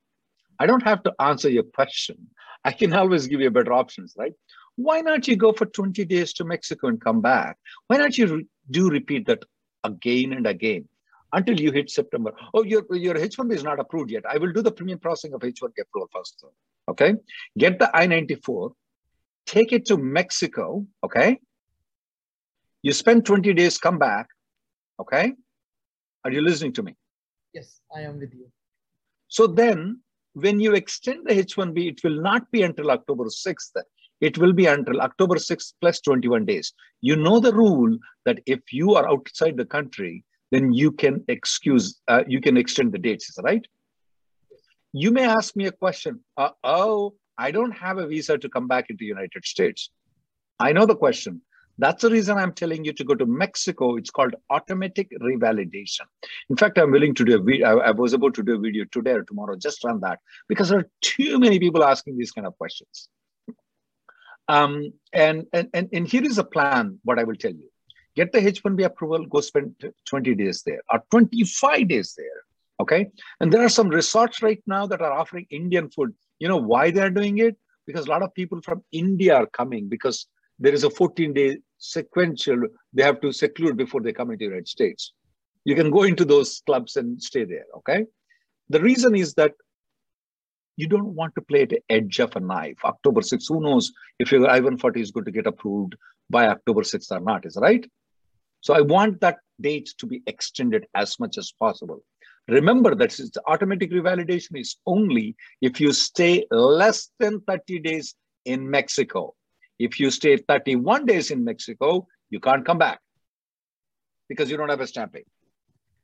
I 0.58 0.66
don't 0.66 0.82
have 0.84 1.02
to 1.02 1.12
answer 1.18 1.48
your 1.48 1.64
question. 1.64 2.28
I 2.64 2.70
can 2.70 2.92
always 2.92 3.26
give 3.26 3.40
you 3.40 3.50
better 3.50 3.72
options, 3.72 4.14
right? 4.16 4.32
Why 4.76 5.00
not 5.00 5.26
you 5.26 5.36
go 5.36 5.52
for 5.52 5.66
20 5.66 6.04
days 6.04 6.32
to 6.34 6.44
Mexico 6.44 6.86
and 6.86 7.00
come 7.00 7.20
back? 7.20 7.58
Why 7.88 7.96
not 7.96 8.16
you 8.16 8.36
re- 8.36 8.46
do 8.70 8.88
repeat 8.88 9.26
that 9.26 9.42
again 9.84 10.32
and 10.32 10.46
again 10.46 10.88
until 11.32 11.58
you 11.58 11.72
hit 11.72 11.90
September? 11.90 12.32
Oh, 12.54 12.62
your, 12.62 12.84
your 12.94 13.14
H1B 13.14 13.52
is 13.52 13.64
not 13.64 13.80
approved 13.80 14.10
yet. 14.10 14.24
I 14.28 14.38
will 14.38 14.52
do 14.52 14.62
the 14.62 14.72
premium 14.72 14.98
processing 14.98 15.34
of 15.34 15.40
H1B 15.40 15.72
approval 15.80 16.08
first. 16.12 16.44
Okay. 16.88 17.14
Get 17.58 17.78
the 17.78 17.94
I 17.96 18.06
94, 18.06 18.72
take 19.46 19.72
it 19.72 19.86
to 19.86 19.96
Mexico. 19.96 20.86
Okay. 21.04 21.38
You 22.82 22.92
spend 22.92 23.24
20 23.24 23.52
days, 23.54 23.78
come 23.78 23.98
back. 23.98 24.28
Okay. 25.00 25.32
Are 26.24 26.30
you 26.30 26.40
listening 26.40 26.72
to 26.74 26.82
me? 26.82 26.96
Yes, 27.52 27.80
I 27.94 28.00
am 28.00 28.18
with 28.18 28.32
you. 28.34 28.50
So 29.28 29.46
then, 29.46 30.00
when 30.34 30.60
you 30.60 30.74
extend 30.74 31.26
the 31.26 31.34
H1B, 31.34 31.88
it 31.88 32.04
will 32.04 32.20
not 32.20 32.50
be 32.50 32.62
until 32.62 32.90
October 32.90 33.24
6th. 33.24 33.76
It 34.20 34.38
will 34.38 34.52
be 34.52 34.66
until 34.66 35.00
October 35.00 35.36
6th 35.36 35.74
plus 35.80 36.00
21 36.00 36.44
days. 36.44 36.72
You 37.00 37.16
know 37.16 37.40
the 37.40 37.52
rule 37.52 37.98
that 38.24 38.40
if 38.46 38.72
you 38.72 38.94
are 38.94 39.08
outside 39.08 39.56
the 39.56 39.64
country, 39.64 40.24
then 40.52 40.72
you 40.72 40.92
can 40.92 41.24
excuse, 41.28 42.00
uh, 42.08 42.22
you 42.28 42.40
can 42.40 42.56
extend 42.58 42.92
the 42.92 42.98
dates, 42.98 43.36
right? 43.42 43.66
You 44.92 45.10
may 45.10 45.24
ask 45.24 45.56
me 45.56 45.66
a 45.66 45.72
question. 45.72 46.20
Uh, 46.36 46.50
oh, 46.62 47.14
I 47.38 47.50
don't 47.50 47.72
have 47.72 47.96
a 47.96 48.06
visa 48.06 48.36
to 48.36 48.48
come 48.50 48.68
back 48.68 48.90
into 48.90 49.06
United 49.06 49.46
States. 49.46 49.90
I 50.60 50.72
know 50.72 50.84
the 50.84 50.94
question. 50.94 51.40
That's 51.78 52.02
the 52.02 52.10
reason 52.10 52.36
I'm 52.36 52.52
telling 52.52 52.84
you 52.84 52.92
to 52.92 53.02
go 53.02 53.14
to 53.14 53.24
Mexico. 53.24 53.96
It's 53.96 54.10
called 54.10 54.34
automatic 54.50 55.08
revalidation. 55.22 56.04
In 56.50 56.56
fact, 56.56 56.76
I'm 56.78 56.90
willing 56.90 57.14
to 57.14 57.24
do 57.24 57.36
a 57.36 57.42
video. 57.42 57.78
I, 57.78 57.90
was 57.92 58.12
about 58.12 58.34
to 58.34 58.42
do 58.42 58.56
a 58.56 58.58
video 58.58 58.84
today 58.92 59.12
or 59.12 59.22
tomorrow 59.22 59.56
just 59.56 59.82
on 59.86 60.00
that 60.00 60.18
because 60.48 60.68
there 60.68 60.80
are 60.80 60.90
too 61.00 61.38
many 61.38 61.58
people 61.58 61.82
asking 61.82 62.18
these 62.18 62.30
kind 62.30 62.46
of 62.46 62.56
questions. 62.58 63.08
Um, 64.48 64.92
and, 65.14 65.46
and, 65.54 65.70
and, 65.72 65.88
and 65.94 66.06
here 66.06 66.24
is 66.24 66.36
a 66.36 66.44
plan, 66.44 66.98
what 67.04 67.18
I 67.18 67.24
will 67.24 67.36
tell 67.36 67.52
you. 67.52 67.71
Get 68.14 68.32
the 68.32 68.38
H1B 68.38 68.84
approval, 68.84 69.26
go 69.26 69.40
spend 69.40 69.74
20 70.06 70.34
days 70.34 70.62
there 70.66 70.82
or 70.92 71.02
25 71.10 71.88
days 71.88 72.14
there. 72.16 72.42
Okay. 72.80 73.10
And 73.40 73.52
there 73.52 73.64
are 73.64 73.68
some 73.68 73.88
resorts 73.88 74.42
right 74.42 74.62
now 74.66 74.86
that 74.86 75.00
are 75.00 75.12
offering 75.12 75.46
Indian 75.50 75.88
food. 75.90 76.14
You 76.38 76.48
know 76.48 76.56
why 76.56 76.90
they're 76.90 77.10
doing 77.10 77.38
it? 77.38 77.56
Because 77.86 78.06
a 78.06 78.10
lot 78.10 78.22
of 78.22 78.34
people 78.34 78.60
from 78.62 78.82
India 78.92 79.34
are 79.34 79.46
coming 79.46 79.88
because 79.88 80.26
there 80.58 80.72
is 80.72 80.84
a 80.84 80.90
14 80.90 81.32
day 81.32 81.58
sequential, 81.78 82.62
they 82.92 83.02
have 83.02 83.20
to 83.20 83.32
seclude 83.32 83.76
before 83.76 84.00
they 84.00 84.12
come 84.12 84.30
into 84.30 84.38
the 84.38 84.46
United 84.46 84.68
States. 84.68 85.12
You 85.64 85.74
can 85.74 85.90
go 85.90 86.02
into 86.02 86.24
those 86.24 86.62
clubs 86.66 86.96
and 86.96 87.22
stay 87.22 87.44
there. 87.44 87.66
Okay. 87.78 88.04
The 88.68 88.80
reason 88.80 89.14
is 89.14 89.34
that 89.34 89.52
you 90.76 90.88
don't 90.88 91.14
want 91.14 91.34
to 91.34 91.42
play 91.42 91.62
at 91.62 91.70
the 91.70 91.82
edge 91.88 92.18
of 92.18 92.34
a 92.36 92.40
knife. 92.40 92.78
October 92.84 93.20
6th, 93.20 93.48
who 93.48 93.60
knows 93.60 93.92
if 94.18 94.32
your 94.32 94.48
I-140 94.48 94.98
is 94.98 95.10
going 95.10 95.26
to 95.26 95.30
get 95.30 95.46
approved 95.46 95.94
by 96.30 96.48
October 96.48 96.82
6th 96.82 97.10
or 97.10 97.20
not, 97.20 97.44
is 97.46 97.58
right? 97.60 97.84
So 98.62 98.74
I 98.74 98.80
want 98.80 99.20
that 99.20 99.38
date 99.60 99.90
to 99.98 100.06
be 100.06 100.22
extended 100.26 100.86
as 100.94 101.20
much 101.20 101.36
as 101.36 101.52
possible. 101.52 102.02
Remember 102.48 102.94
that 102.94 103.12
automatic 103.46 103.90
revalidation 103.92 104.58
is 104.58 104.76
only 104.86 105.36
if 105.60 105.80
you 105.80 105.92
stay 105.92 106.46
less 106.50 107.10
than 107.18 107.40
30 107.40 107.80
days 107.80 108.14
in 108.44 108.68
Mexico. 108.68 109.34
If 109.78 109.98
you 110.00 110.10
stay 110.10 110.36
31 110.36 111.06
days 111.06 111.30
in 111.30 111.44
Mexico, 111.44 112.06
you 112.30 112.40
can't 112.40 112.64
come 112.64 112.78
back 112.78 113.00
because 114.28 114.50
you 114.50 114.56
don't 114.56 114.68
have 114.68 114.80
a 114.80 114.86
stamping. 114.86 115.24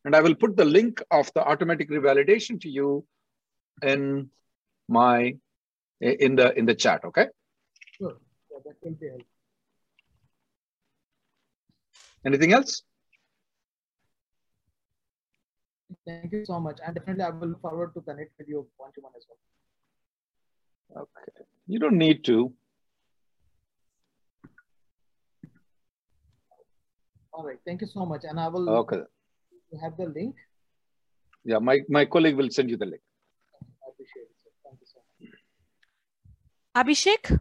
And 0.05 0.15
I 0.15 0.21
will 0.21 0.35
put 0.35 0.57
the 0.57 0.65
link 0.65 1.03
of 1.11 1.33
the 1.35 1.45
automatic 1.45 1.91
revalidation 1.91 2.61
to 2.63 2.69
you 2.69 3.05
in 3.83 4.31
my 4.89 5.37
in 6.01 6.37
the 6.37 6.57
in 6.59 6.67
the 6.67 6.75
chat. 6.75 7.05
Okay. 7.05 7.27
Sure. 7.93 8.17
Yeah, 8.51 8.59
that 8.65 8.75
will 8.83 8.93
be 8.93 9.09
helpful. 9.09 9.38
Anything 12.27 12.53
else? 12.53 12.83
Thank 16.07 16.33
you 16.33 16.45
so 16.45 16.61
much. 16.61 16.79
And 16.85 16.95
definitely 16.95 17.25
I 17.25 17.31
will 17.31 17.49
look 17.49 17.61
forward 17.63 17.95
to 17.95 18.01
connect 18.01 18.33
with 18.39 18.49
you 18.49 18.67
one 18.77 18.93
to 18.95 19.01
one 19.01 19.13
as 19.17 19.25
well. 19.29 21.03
Okay. 21.03 21.45
You 21.67 21.79
don't 21.79 21.97
need 21.97 22.25
to. 22.25 22.53
All 27.33 27.45
right. 27.45 27.59
Thank 27.65 27.83
you 27.83 27.87
so 27.87 28.05
much. 28.05 28.25
And 28.25 28.41
I 28.41 28.49
will 28.49 28.69
Okay. 28.69 29.01
you 29.73 29.79
have 29.81 29.97
the 29.97 30.07
link. 30.07 30.35
Yeah, 31.45 31.59
my, 31.59 31.81
my 31.89 32.05
colleague 32.05 32.37
will 32.37 32.51
send 32.51 32.69
you 32.69 32.77
the 32.77 32.87
link. 32.87 33.03
I 33.85 33.91
appreciate 33.91 34.23
it. 34.23 34.37
Sir. 34.43 34.51
Thank 34.65 34.81
you 34.81 34.87
so 34.93 35.01
much. 35.21 36.87
Abhishek? 36.87 37.41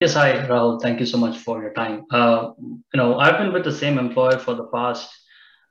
Yes, 0.00 0.12
hi, 0.12 0.46
Rahul. 0.46 0.80
Thank 0.82 1.00
you 1.00 1.06
so 1.06 1.16
much 1.16 1.38
for 1.38 1.62
your 1.62 1.72
time. 1.72 2.04
Uh, 2.10 2.52
you 2.60 2.96
know, 2.96 3.18
I've 3.18 3.38
been 3.38 3.52
with 3.52 3.64
the 3.64 3.72
same 3.72 3.98
employer 3.98 4.38
for 4.38 4.54
the 4.54 4.64
past 4.64 5.10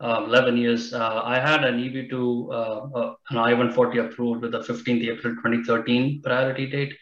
uh, 0.02 0.24
11 0.28 0.58
years. 0.58 0.94
Uh, 0.96 1.22
I 1.24 1.40
had 1.40 1.64
an 1.64 1.80
EB2, 1.80 2.50
uh, 2.50 2.98
uh, 3.00 3.14
an 3.30 3.38
I-140 3.38 4.04
approved 4.04 4.42
with 4.42 4.52
the 4.54 4.62
15th 4.62 5.04
April 5.08 5.36
2013 5.36 6.24
priority 6.24 6.66
date. 6.66 6.96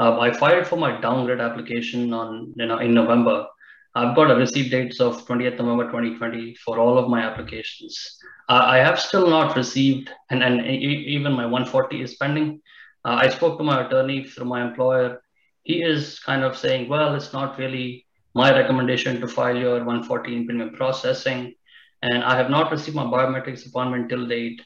Uh, 0.00 0.18
I 0.18 0.32
filed 0.32 0.66
for 0.66 0.76
my 0.76 0.98
downgrade 0.98 1.40
application 1.40 2.14
on 2.14 2.54
you 2.56 2.64
know 2.66 2.78
in 2.78 2.94
November. 2.94 3.46
I've 3.94 4.16
got 4.16 4.30
a 4.30 4.34
receipt 4.34 4.70
dates 4.70 4.98
of 4.98 5.26
20th 5.26 5.58
November 5.58 5.84
2020 5.84 6.54
for 6.64 6.78
all 6.78 6.96
of 6.96 7.10
my 7.10 7.20
applications. 7.20 8.16
I 8.48 8.78
have 8.78 8.98
still 8.98 9.28
not 9.28 9.56
received, 9.56 10.10
and, 10.30 10.42
and 10.42 10.66
even 10.66 11.32
my 11.32 11.44
140 11.44 12.00
is 12.00 12.16
pending. 12.16 12.62
I 13.04 13.28
spoke 13.28 13.58
to 13.58 13.64
my 13.64 13.86
attorney 13.86 14.24
through 14.24 14.46
my 14.46 14.66
employer. 14.66 15.21
He 15.62 15.82
is 15.82 16.18
kind 16.18 16.42
of 16.42 16.56
saying, 16.56 16.88
well, 16.88 17.14
it's 17.14 17.32
not 17.32 17.58
really 17.58 18.06
my 18.34 18.50
recommendation 18.50 19.20
to 19.20 19.28
file 19.28 19.56
your 19.56 19.76
140 19.78 20.36
in 20.36 20.46
premium 20.46 20.74
processing. 20.74 21.54
And 22.02 22.24
I 22.24 22.36
have 22.36 22.50
not 22.50 22.72
received 22.72 22.96
my 22.96 23.04
biometrics 23.04 23.66
appointment 23.66 24.08
till 24.08 24.26
date. 24.26 24.60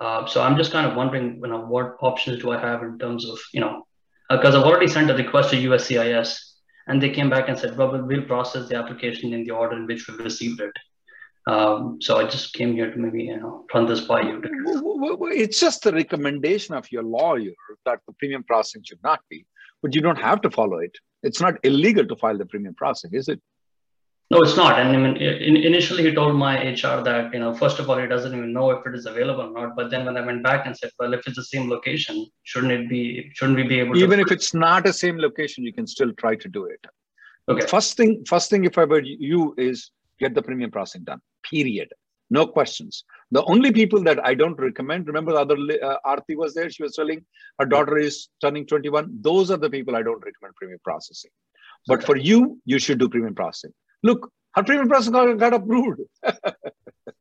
Uh, 0.00 0.26
so 0.26 0.42
I'm 0.42 0.56
just 0.56 0.72
kind 0.72 0.86
of 0.86 0.96
wondering, 0.96 1.40
you 1.42 1.48
know, 1.48 1.60
what 1.60 1.96
options 2.00 2.40
do 2.42 2.50
I 2.50 2.58
have 2.58 2.82
in 2.82 2.98
terms 2.98 3.28
of, 3.28 3.38
you 3.52 3.60
know, 3.60 3.86
because 4.30 4.54
I've 4.54 4.64
already 4.64 4.88
sent 4.88 5.10
a 5.10 5.14
request 5.14 5.50
to 5.50 5.56
USCIS 5.56 6.38
and 6.86 7.02
they 7.02 7.10
came 7.10 7.28
back 7.28 7.48
and 7.48 7.58
said, 7.58 7.76
well, 7.76 8.02
we'll 8.02 8.22
process 8.22 8.68
the 8.68 8.76
application 8.76 9.32
in 9.32 9.44
the 9.44 9.50
order 9.50 9.76
in 9.76 9.86
which 9.86 10.08
we've 10.08 10.18
received 10.18 10.60
it. 10.60 10.72
Um, 11.46 11.98
so 12.00 12.18
I 12.18 12.24
just 12.24 12.54
came 12.54 12.72
here 12.72 12.90
to 12.90 12.98
maybe, 12.98 13.24
you 13.24 13.36
know, 13.38 13.66
run 13.74 13.86
this 13.86 14.00
by 14.00 14.22
you. 14.22 14.40
It's 15.32 15.58
just 15.58 15.82
the 15.82 15.92
recommendation 15.92 16.74
of 16.74 16.90
your 16.92 17.02
lawyer 17.02 17.52
that 17.84 17.98
the 18.06 18.12
premium 18.14 18.44
processing 18.44 18.82
should 18.84 19.02
not 19.02 19.20
be, 19.28 19.44
but 19.82 19.94
you 19.94 20.00
don't 20.00 20.18
have 20.18 20.40
to 20.42 20.50
follow 20.50 20.78
it. 20.78 20.96
It's 21.22 21.40
not 21.40 21.54
illegal 21.64 22.06
to 22.06 22.16
file 22.16 22.38
the 22.38 22.46
premium 22.46 22.74
processing, 22.74 23.18
is 23.18 23.28
it? 23.28 23.40
No, 24.30 24.38
it's 24.40 24.56
not. 24.56 24.80
And 24.80 24.96
I 24.96 24.96
mean, 24.96 25.16
in, 25.18 25.56
initially 25.58 26.04
he 26.04 26.14
told 26.14 26.34
my 26.34 26.56
HR 26.70 27.02
that, 27.02 27.34
you 27.34 27.40
know, 27.40 27.52
first 27.52 27.78
of 27.78 27.90
all, 27.90 27.98
he 27.98 28.06
doesn't 28.06 28.34
even 28.34 28.52
know 28.52 28.70
if 28.70 28.86
it 28.86 28.94
is 28.94 29.04
available 29.04 29.42
or 29.42 29.50
not. 29.50 29.76
But 29.76 29.90
then 29.90 30.06
when 30.06 30.16
I 30.16 30.22
went 30.24 30.42
back 30.42 30.64
and 30.64 30.74
said, 30.74 30.90
well, 30.98 31.12
if 31.12 31.26
it's 31.26 31.36
the 31.36 31.44
same 31.44 31.68
location, 31.68 32.26
shouldn't 32.44 32.72
it 32.72 32.88
be, 32.88 33.30
shouldn't 33.34 33.58
we 33.58 33.64
be 33.64 33.80
able 33.80 33.94
to? 33.94 34.00
Even 34.00 34.20
if 34.20 34.32
it's 34.32 34.54
not 34.54 34.84
the 34.84 34.92
same 34.92 35.18
location, 35.18 35.64
you 35.64 35.72
can 35.74 35.86
still 35.86 36.12
try 36.14 36.34
to 36.36 36.48
do 36.48 36.64
it. 36.64 36.80
Okay. 37.46 37.66
First 37.66 37.98
thing, 37.98 38.24
first 38.26 38.48
thing, 38.48 38.64
if 38.64 38.78
I 38.78 38.84
were 38.84 39.02
you, 39.02 39.54
is 39.58 39.90
get 40.18 40.34
the 40.34 40.42
premium 40.42 40.70
processing 40.70 41.04
done. 41.04 41.20
Period. 41.42 41.92
No 42.32 42.46
questions. 42.46 43.04
The 43.30 43.44
only 43.44 43.70
people 43.72 44.02
that 44.04 44.18
I 44.26 44.32
don't 44.32 44.58
recommend, 44.58 45.06
remember 45.06 45.32
the 45.32 45.40
other 45.40 45.56
uh, 45.88 45.98
Aarti 46.06 46.34
was 46.34 46.54
there. 46.54 46.70
She 46.70 46.82
was 46.82 46.94
telling 46.96 47.24
her 47.58 47.66
daughter 47.66 47.98
is 47.98 48.28
turning 48.40 48.66
21. 48.66 49.18
Those 49.20 49.50
are 49.50 49.58
the 49.58 49.68
people 49.68 49.94
I 49.94 50.02
don't 50.02 50.24
recommend 50.28 50.54
premium 50.56 50.80
processing. 50.82 51.30
But 51.86 52.02
for 52.02 52.16
you, 52.16 52.58
you 52.64 52.78
should 52.78 52.98
do 52.98 53.08
premium 53.10 53.34
processing. 53.34 53.74
Look, 54.02 54.32
her 54.54 54.62
premium 54.62 54.88
processing 54.88 55.12
got, 55.12 55.36
got 55.36 55.54
approved. 55.54 56.00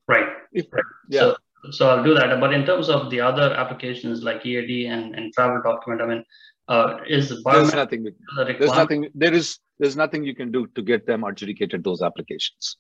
Right. 0.08 0.28
If- 0.52 0.66
right. 0.72 0.84
yeah. 1.10 1.20
So, 1.22 1.36
so 1.72 1.90
I'll 1.90 2.04
do 2.04 2.14
that. 2.16 2.40
But 2.40 2.54
in 2.54 2.66
terms 2.66 2.90
of 2.90 3.10
the 3.10 3.22
other 3.22 3.54
applications 3.54 4.24
like 4.24 4.46
EAD 4.46 4.92
and, 4.92 5.16
and 5.16 5.34
travel 5.34 5.62
document, 5.64 6.02
I 6.02 6.06
mean, 6.06 6.24
uh, 6.68 6.98
is 7.08 7.30
the 7.30 7.42
There's 7.46 7.74
nothing. 7.74 8.10
There's 8.36 8.78
nothing. 8.82 9.08
There 9.16 9.34
is. 9.34 9.58
There's 9.80 9.96
nothing 9.96 10.26
you 10.26 10.36
can 10.36 10.52
do 10.52 10.68
to 10.76 10.82
get 10.82 11.08
them 11.08 11.24
adjudicated. 11.24 11.84
Those 11.84 12.02
applications. 12.02 12.76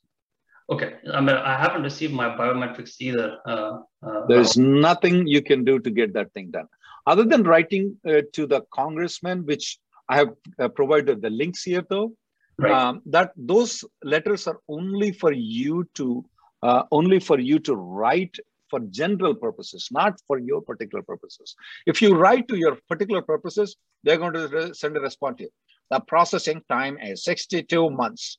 Okay. 0.71 0.93
I 1.13 1.19
mean, 1.19 1.35
I 1.35 1.57
haven't 1.57 1.83
received 1.83 2.13
my 2.13 2.29
biometrics 2.29 2.95
either. 2.99 3.37
Uh, 3.45 3.79
uh, 4.01 4.25
There's 4.27 4.57
nothing 4.57 5.27
you 5.27 5.41
can 5.41 5.65
do 5.65 5.79
to 5.79 5.91
get 5.91 6.13
that 6.13 6.31
thing 6.33 6.49
done, 6.51 6.67
other 7.05 7.25
than 7.25 7.43
writing 7.43 7.97
uh, 8.07 8.21
to 8.33 8.47
the 8.47 8.61
congressman, 8.73 9.45
which 9.45 9.79
I 10.07 10.15
have 10.17 10.29
uh, 10.59 10.69
provided 10.69 11.21
the 11.21 11.29
links 11.29 11.63
here, 11.63 11.83
though. 11.89 12.13
Right. 12.57 12.71
Um, 12.71 13.01
that 13.07 13.31
those 13.35 13.83
letters 14.03 14.47
are 14.47 14.59
only 14.69 15.11
for 15.11 15.33
you 15.33 15.89
to 15.95 16.23
uh, 16.63 16.83
only 16.91 17.19
for 17.19 17.39
you 17.39 17.59
to 17.59 17.75
write 17.75 18.37
for 18.69 18.79
general 18.79 19.35
purposes, 19.35 19.89
not 19.91 20.19
for 20.27 20.37
your 20.39 20.61
particular 20.61 21.03
purposes. 21.03 21.55
If 21.85 22.01
you 22.01 22.15
write 22.15 22.47
to 22.47 22.55
your 22.55 22.77
particular 22.87 23.21
purposes, 23.21 23.75
they're 24.03 24.17
going 24.17 24.33
to 24.33 24.73
send 24.73 24.95
a 24.95 25.01
response 25.01 25.37
to 25.37 25.43
you. 25.45 25.49
The 25.89 25.99
processing 26.01 26.61
time 26.69 26.97
is 27.01 27.23
62 27.25 27.89
months. 27.89 28.37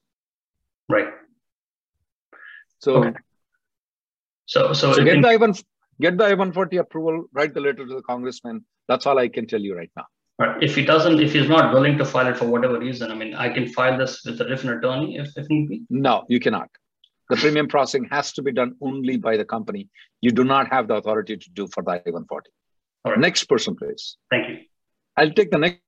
Right. 0.89 1.09
So, 2.83 2.97
Okay. 2.97 3.13
So, 4.47 4.73
so, 4.73 4.93
so 4.93 5.05
get 5.05 5.13
can- 5.13 5.23
the 5.23 5.29
I-1, 5.29 5.65
get 6.01 6.19
the 6.19 6.25
I-140 6.25 6.81
approval, 6.81 7.25
write 7.33 7.55
the 7.55 7.61
letter 7.61 7.87
to 7.87 7.95
the 7.95 8.03
congressman. 8.03 8.65
That's 8.89 9.07
all 9.07 9.19
I 9.19 9.29
can 9.29 9.47
tell 9.47 9.61
you 9.61 9.77
right 9.77 9.91
now. 9.97 10.07
Right. 10.39 10.63
If 10.63 10.75
he 10.75 10.85
doesn't, 10.85 11.21
if 11.21 11.33
he's 11.33 11.49
not 11.49 11.73
willing 11.73 11.97
to 11.99 12.05
file 12.05 12.27
it 12.27 12.37
for 12.37 12.47
whatever 12.47 12.79
reason, 12.79 13.13
I 13.13 13.15
mean, 13.15 13.35
I 13.35 13.49
can 13.49 13.69
file 13.69 13.97
this 13.97 14.25
with 14.25 14.41
a 14.41 14.49
different 14.49 14.79
attorney 14.79 15.17
if, 15.17 15.31
if 15.37 15.49
need 15.49 15.69
be. 15.69 15.83
No, 15.89 16.25
you 16.29 16.41
cannot. 16.41 16.69
The 17.31 17.37
premium 17.37 17.69
processing 17.69 18.09
has 18.11 18.33
to 18.33 18.43
be 18.43 18.53
done 18.53 18.75
only 18.83 19.17
by 19.17 19.37
the 19.37 19.45
company. 19.45 19.89
You 20.21 20.33
do 20.33 20.43
not 20.43 20.69
have 20.73 20.89
the 20.89 20.95
authority 20.95 21.37
to 21.37 21.51
do 21.51 21.69
for 21.69 21.83
the 21.83 21.93
I-140. 21.93 22.41
All 23.05 23.13
right. 23.13 23.19
Next 23.19 23.45
person, 23.45 23.77
please. 23.77 24.17
Thank 24.31 24.49
you. 24.49 24.59
I'll 25.17 25.31
take 25.31 25.51
the 25.51 25.59
next 25.59 25.81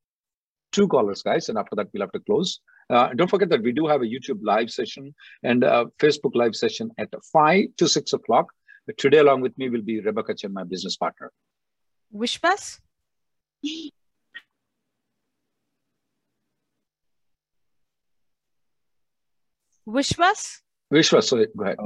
two 0.73 0.87
callers, 0.89 1.23
guys, 1.23 1.49
and 1.49 1.59
after 1.59 1.75
that 1.77 1.89
we'll 1.93 2.03
have 2.03 2.13
to 2.13 2.21
close. 2.21 2.61
Uh, 2.91 3.09
don't 3.15 3.29
forget 3.29 3.49
that 3.49 3.63
we 3.63 3.73
do 3.73 3.87
have 3.87 4.03
a 4.03 4.07
YouTube 4.07 4.41
live 4.43 4.71
session 4.71 5.15
and 5.43 5.65
a 5.65 5.87
Facebook 5.99 6.35
live 6.35 6.55
session 6.55 6.91
at 6.99 7.09
five 7.33 7.65
to 7.79 7.89
six 7.89 8.13
o'clock. 8.13 8.47
Today, 8.99 9.19
along 9.19 9.41
with 9.41 9.57
me, 9.57 9.71
will 9.71 9.83
be 9.83 10.01
Rebecca 10.01 10.35
Chen, 10.35 10.53
my 10.53 10.65
business 10.65 10.97
partner. 10.97 11.33
Wishpas? 12.15 12.81
Wishwas? 19.89 20.61
Vishwa, 20.93 21.23
so 21.23 21.45
go 21.57 21.65
ahead. 21.65 21.77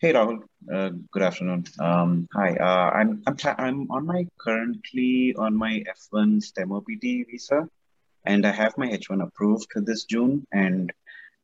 Hey 0.00 0.14
Rahul, 0.14 0.40
uh, 0.72 0.90
good 1.12 1.22
afternoon. 1.22 1.64
Um, 1.78 2.26
hi, 2.32 2.56
uh, 2.56 2.90
I'm 2.90 3.22
I'm 3.26 3.36
I'm 3.58 3.90
on 3.90 4.06
my 4.06 4.26
currently 4.38 5.34
on 5.36 5.54
my 5.54 5.84
F1 6.12 6.42
STEM 6.42 6.72
OPT 6.72 7.02
visa, 7.28 7.68
and 8.24 8.46
I 8.46 8.50
have 8.50 8.76
my 8.76 8.88
H1 8.88 9.22
approved 9.22 9.68
this 9.76 10.04
June, 10.04 10.46
and 10.52 10.92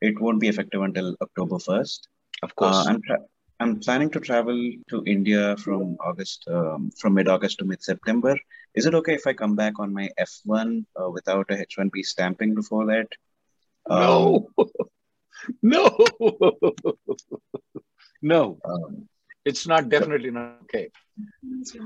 it 0.01 0.21
won't 0.21 0.41
be 0.41 0.49
effective 0.49 0.83
until 0.83 1.17
October 1.21 1.59
first. 1.59 2.09
Of 2.43 2.55
course. 2.55 2.77
Uh, 2.77 2.85
I'm 2.91 3.03
tra- 3.03 3.25
I'm 3.59 3.81
planning 3.81 4.11
to 4.11 4.21
travel 4.21 4.73
to 4.91 5.03
India 5.07 5.57
from 5.57 5.97
August 6.01 6.47
um, 6.49 6.91
from 6.91 7.15
mid 7.15 7.29
August 7.29 7.59
to 7.59 7.65
mid 7.65 7.83
September. 7.83 8.37
Is 8.75 8.85
it 8.85 8.95
okay 8.95 9.15
if 9.15 9.27
I 9.27 9.33
come 9.33 9.57
back 9.57 9.79
on 9.79 9.95
my 9.95 10.11
F1 10.21 10.85
uh, 11.01 11.11
without 11.11 11.51
a 11.51 11.55
H1B 11.55 12.05
stamping 12.05 12.55
before 12.55 12.85
that? 12.87 13.09
No. 13.89 14.51
no. 15.63 15.97
no. 18.23 18.59
Um, 18.65 19.09
it's 19.47 19.67
not 19.67 19.89
definitely 19.89 20.31
not 20.31 20.59
okay. 20.65 20.91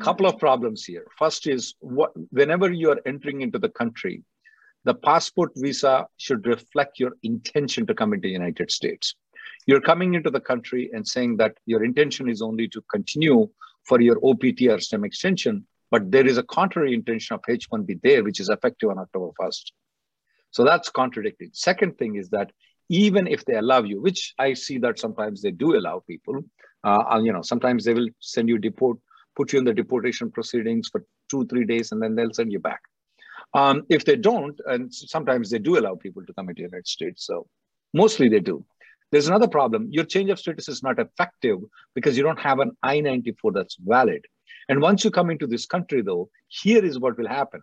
Couple 0.00 0.26
of 0.26 0.38
problems 0.38 0.84
here. 0.84 1.06
First 1.18 1.46
is 1.46 1.74
what 1.78 2.10
whenever 2.30 2.72
you 2.72 2.90
are 2.90 3.00
entering 3.06 3.42
into 3.42 3.58
the 3.58 3.68
country, 3.68 4.24
the 4.84 4.94
passport 4.94 5.52
visa 5.56 6.06
should 6.16 6.46
reflect 6.46 6.98
your 6.98 7.12
intention 7.22 7.86
to 7.86 7.94
come 7.94 8.12
into 8.12 8.28
the 8.28 8.32
United 8.32 8.70
States. 8.70 9.14
You're 9.66 9.80
coming 9.80 10.14
into 10.14 10.30
the 10.30 10.40
country 10.40 10.90
and 10.92 11.06
saying 11.06 11.36
that 11.36 11.56
your 11.66 11.84
intention 11.84 12.28
is 12.28 12.40
only 12.40 12.66
to 12.68 12.82
continue 12.90 13.48
for 13.84 14.00
your 14.00 14.18
OPT 14.24 14.62
or 14.68 14.80
STEM 14.80 15.04
extension, 15.04 15.66
but 15.90 16.10
there 16.10 16.26
is 16.26 16.38
a 16.38 16.42
contrary 16.44 16.94
intention 16.94 17.34
of 17.34 17.42
H1B 17.42 18.00
there, 18.02 18.24
which 18.24 18.40
is 18.40 18.48
effective 18.48 18.90
on 18.90 18.98
October 18.98 19.32
1st. 19.40 19.72
So 20.50 20.64
that's 20.64 20.88
contradicting. 20.88 21.50
Second 21.52 21.98
thing 21.98 22.16
is 22.16 22.30
that 22.30 22.50
even 22.88 23.26
if 23.26 23.44
they 23.44 23.54
allow 23.54 23.82
you, 23.82 24.00
which 24.00 24.34
I 24.38 24.54
see 24.54 24.78
that 24.78 24.98
sometimes 24.98 25.42
they 25.42 25.52
do 25.52 25.76
allow 25.76 26.02
people, 26.06 26.42
uh, 26.82 27.20
you 27.22 27.32
know, 27.32 27.42
sometimes 27.42 27.84
they 27.84 27.94
will 27.94 28.08
send 28.18 28.48
you 28.48 28.58
deport, 28.58 28.98
put 29.36 29.52
you 29.52 29.58
in 29.60 29.64
the 29.64 29.74
deportation 29.74 30.30
proceedings 30.30 30.88
for 30.90 31.04
two, 31.30 31.46
three 31.46 31.64
days, 31.64 31.92
and 31.92 32.02
then 32.02 32.14
they'll 32.14 32.32
send 32.32 32.50
you 32.50 32.58
back. 32.58 32.80
Um, 33.52 33.82
if 33.88 34.04
they 34.04 34.16
don't, 34.16 34.58
and 34.66 34.94
sometimes 34.94 35.50
they 35.50 35.58
do 35.58 35.78
allow 35.78 35.96
people 35.96 36.24
to 36.24 36.32
come 36.34 36.48
into 36.48 36.62
the 36.62 36.68
United 36.68 36.86
States, 36.86 37.26
so 37.26 37.48
mostly 37.92 38.28
they 38.28 38.40
do. 38.40 38.64
There's 39.10 39.26
another 39.26 39.48
problem. 39.48 39.88
Your 39.90 40.04
change 40.04 40.30
of 40.30 40.38
status 40.38 40.68
is 40.68 40.82
not 40.82 41.00
effective 41.00 41.58
because 41.94 42.16
you 42.16 42.22
don't 42.22 42.38
have 42.38 42.60
an 42.60 42.76
I-94 42.82 43.52
that's 43.54 43.76
valid. 43.80 44.24
And 44.68 44.80
once 44.80 45.04
you 45.04 45.10
come 45.10 45.30
into 45.30 45.48
this 45.48 45.66
country, 45.66 46.00
though, 46.00 46.30
here 46.46 46.84
is 46.84 47.00
what 47.00 47.18
will 47.18 47.26
happen. 47.26 47.60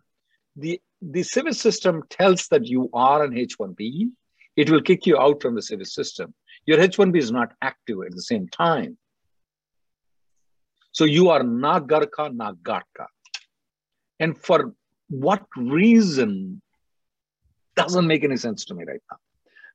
The, 0.58 0.82
the 1.02 1.22
SEVIS 1.22 1.56
system 1.56 2.04
tells 2.10 2.48
that 2.48 2.66
you 2.66 2.90
are 2.94 3.24
an 3.24 3.38
H-1B. 3.38 4.10
It 4.58 4.70
will 4.70 4.82
kick 4.82 5.06
you 5.06 5.18
out 5.18 5.42
from 5.42 5.56
the 5.56 5.62
SEVIS 5.62 5.94
system. 5.94 6.34
Your 6.66 6.82
H-1B 6.82 7.18
is 7.18 7.32
not 7.32 7.54
active 7.62 8.00
at 8.06 8.12
the 8.12 8.22
same 8.22 8.50
time. 8.50 8.98
So 10.92 11.06
you 11.06 11.30
are 11.30 11.42
Nagarka 11.42 12.36
Nagarka. 12.36 13.06
And 14.20 14.38
for 14.38 14.74
what 15.10 15.46
reason 15.56 16.62
doesn't 17.76 18.08
make 18.08 18.24
any 18.24 18.38
sense 18.38 18.66
to 18.66 18.74
me 18.74 18.84
right 18.86 19.02
now. 19.12 19.18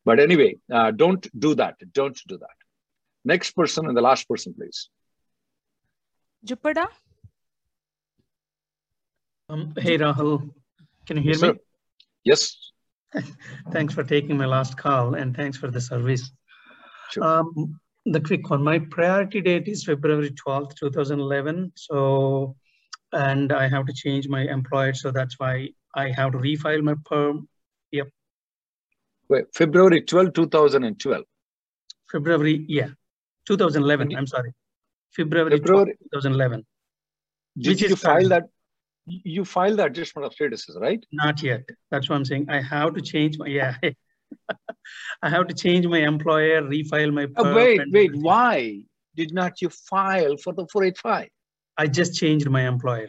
But 0.05 0.19
anyway, 0.21 0.57
uh, 0.71 0.91
don't 0.91 1.27
do 1.39 1.55
that. 1.55 1.77
Don't 1.93 2.19
do 2.27 2.39
that. 2.39 2.57
Next 3.25 3.53
person 3.53 3.87
and 3.87 3.97
the 3.97 4.01
last 4.01 4.29
person, 4.29 4.53
please. 4.55 4.89
Jupada? 6.45 6.89
Um, 9.49 9.75
hey, 9.79 9.99
Rahul. 9.99 10.51
Can 11.07 11.17
you 11.19 11.23
hear 11.23 11.33
Yes, 11.33 11.43
me? 11.43 11.49
sir. 11.49 11.59
Yes. 12.25 12.73
thanks 13.73 13.95
for 13.95 14.03
taking 14.03 14.37
my 14.37 14.47
last 14.47 14.77
call 14.77 15.15
and 15.15 15.37
thanks 15.37 15.57
for 15.57 15.71
the 15.71 15.81
service. 15.81 16.31
Um, 17.21 17.79
the 18.07 18.21
quick 18.21 18.49
one, 18.51 18.65
my 18.65 18.79
priority 18.79 19.41
date 19.41 19.69
is 19.69 19.85
February 19.85 20.31
12th, 20.31 20.75
2011. 20.77 21.73
So, 21.77 22.57
and 23.13 23.53
I 23.53 23.69
have 23.69 23.87
to 23.87 23.93
change 23.93 24.29
my 24.29 24.43
employer. 24.43 24.95
So 24.95 25.11
that's 25.11 25.39
why 25.39 25.69
I 25.95 26.11
have 26.11 26.33
to 26.33 26.39
refile 26.39 26.83
my 26.83 26.95
perm. 27.05 27.49
Yep. 27.91 28.09
Wait, 29.29 29.45
February 29.55 30.03
12, 30.03 30.33
2012. 30.33 31.25
February, 32.11 32.65
yeah, 32.69 32.89
2011. 33.47 34.15
I'm 34.17 34.27
sorry. 34.27 34.53
February, 35.15 35.51
February- 35.59 35.97
2011. 36.13 36.67
Did 37.59 37.69
Which 37.69 37.83
you 37.83 37.95
is 37.95 38.01
file 38.01 38.29
that? 38.29 38.45
You 39.05 39.45
filed 39.45 39.79
the 39.79 39.85
adjustment 39.85 40.27
of 40.27 40.33
statuses, 40.35 40.81
right? 40.81 41.05
Not 41.13 41.43
yet. 41.43 41.69
That's 41.91 42.09
what 42.09 42.17
I'm 42.17 42.25
saying. 42.25 42.47
I 42.49 42.63
have 42.63 42.95
to 42.95 43.03
change 43.03 43.37
my, 43.37 43.47
yeah. 43.47 43.77
I 45.23 45.29
have 45.29 45.49
to 45.49 45.55
change 45.55 45.87
my 45.87 45.99
employer, 45.99 46.63
refile 46.63 47.13
my 47.13 47.25
uh, 47.25 47.43
perm. 47.43 47.55
wait, 47.55 47.81
wait. 47.91 48.11
Why 48.15 48.83
did 49.17 49.35
not 49.35 49.61
you 49.61 49.69
file 49.69 50.37
for 50.37 50.55
the 50.55 50.67
485? 50.73 51.29
I 51.77 51.87
just 51.87 52.15
changed 52.15 52.49
my 52.49 52.67
employer. 52.67 53.09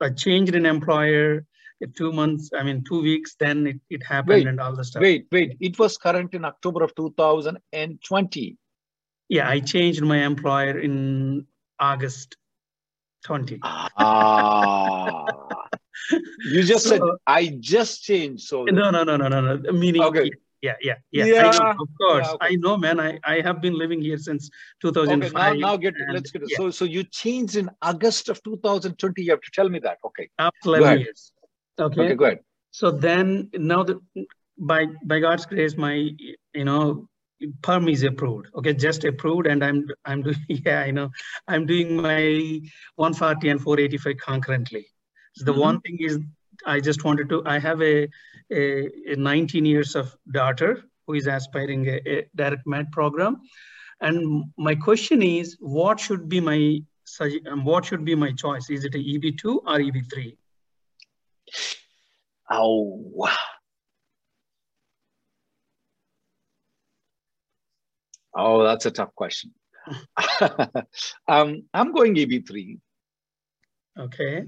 I 0.00 0.10
changed 0.10 0.54
an 0.54 0.66
employer 0.66 1.44
two 1.86 2.12
months, 2.12 2.50
I 2.58 2.62
mean, 2.62 2.82
two 2.82 3.02
weeks, 3.02 3.36
then 3.38 3.66
it, 3.66 3.80
it 3.90 4.02
happened 4.04 4.30
Wait, 4.30 4.46
and 4.46 4.60
all 4.60 4.74
the 4.74 4.84
stuff. 4.84 5.00
wait, 5.00 5.26
wait. 5.30 5.56
It 5.60 5.78
was 5.78 5.96
current 5.96 6.34
in 6.34 6.44
October 6.44 6.82
of 6.82 6.94
2020. 6.96 8.56
Yeah, 9.28 9.48
I 9.48 9.60
changed 9.60 10.02
my 10.02 10.24
employer 10.24 10.78
in 10.78 11.46
August 11.78 12.36
20. 13.24 13.60
Ah. 13.62 15.26
You 16.46 16.62
just 16.62 16.86
said, 16.88 17.02
I 17.26 17.58
just 17.60 18.02
changed. 18.02 18.44
So 18.44 18.64
No, 18.64 18.90
no, 18.90 19.04
no, 19.04 19.16
no, 19.16 19.28
no, 19.28 19.56
no. 19.56 19.72
Meaning, 19.72 20.02
Okay. 20.02 20.30
Yeah, 20.62 20.74
yeah, 20.82 20.94
yeah. 21.12 21.26
Yeah, 21.26 21.42
know, 21.42 21.70
of 21.80 21.88
course. 22.00 22.26
yeah, 22.26 22.34
okay. 22.34 22.46
I 22.46 22.56
know, 22.56 22.76
man. 22.76 23.00
I, 23.00 23.18
I 23.24 23.40
have 23.40 23.60
been 23.60 23.76
living 23.78 24.00
here 24.00 24.18
since 24.18 24.50
Okay, 24.84 24.90
2005. 24.90 25.58
now, 25.58 25.68
now 25.70 25.76
get 25.76 25.94
and- 25.96 26.12
let's 26.14 26.30
get 26.30 26.42
it. 26.42 26.50
yeah, 26.50 26.56
So, 26.58 26.70
so 26.70 26.84
you 26.84 27.04
changed 27.04 27.56
in 27.56 27.70
August 27.82 28.28
of 28.28 28.42
2020. 28.42 29.22
You 29.22 29.30
have 29.32 29.40
to 29.40 29.50
tell 29.52 29.68
me 29.68 29.78
that. 29.80 29.98
Okay. 30.04 30.28
after 30.38 30.68
11 30.68 30.98
years. 30.98 31.32
Okay. 31.80 32.00
Okay, 32.00 32.14
go 32.14 32.24
ahead. 32.24 32.40
So 32.70 32.90
then, 32.90 33.50
now 33.54 33.82
that 33.84 33.98
by 34.58 34.86
by 35.04 35.20
God's 35.20 35.46
grace, 35.46 35.76
my 35.76 35.94
you 36.54 36.64
know 36.64 37.08
perm 37.62 37.88
is 37.88 38.02
approved. 38.02 38.48
Okay, 38.56 38.74
just 38.74 39.04
approved, 39.04 39.46
and 39.46 39.62
I'm 39.64 39.86
I'm 40.04 40.22
doing 40.22 40.36
yeah, 40.66 40.80
I 40.80 40.90
know 40.90 41.10
I'm 41.46 41.66
doing 41.66 41.96
my 42.02 42.60
140 42.96 43.48
and 43.48 43.60
485 43.60 44.16
concurrently. 44.24 44.86
So 45.34 45.44
the 45.44 45.52
Mhm. 45.52 45.60
one 45.68 45.80
thing 45.80 45.98
is, 46.00 46.18
I 46.66 46.80
just 46.80 47.04
wanted 47.04 47.28
to. 47.30 47.42
I 47.46 47.58
have 47.58 47.82
a 47.82 48.08
a, 48.50 49.12
a 49.12 49.16
19 49.16 49.64
years 49.64 49.94
of 49.94 50.16
daughter 50.32 50.84
who 51.06 51.14
is 51.14 51.26
aspiring 51.26 51.86
a, 51.88 52.00
a 52.06 52.28
direct 52.34 52.66
med 52.66 52.90
program, 52.92 53.40
and 54.00 54.44
my 54.56 54.74
question 54.74 55.22
is, 55.22 55.56
what 55.60 56.00
should 56.00 56.28
be 56.28 56.40
my 56.40 56.80
um, 57.50 57.64
what 57.64 57.84
should 57.84 58.04
be 58.04 58.14
my 58.14 58.32
choice? 58.32 58.70
Is 58.70 58.84
it 58.84 58.94
a 58.94 58.98
EB2 58.98 59.58
or 59.66 59.80
E 59.80 59.90
EB3? 59.90 60.36
Oh, 62.50 63.02
wow. 63.12 63.36
Oh, 68.34 68.62
that's 68.62 68.86
a 68.86 68.90
tough 68.90 69.14
question. 69.14 69.52
um, 71.28 71.62
I'm 71.74 71.92
going 71.92 72.14
EB3. 72.14 72.78
Okay. 73.98 74.44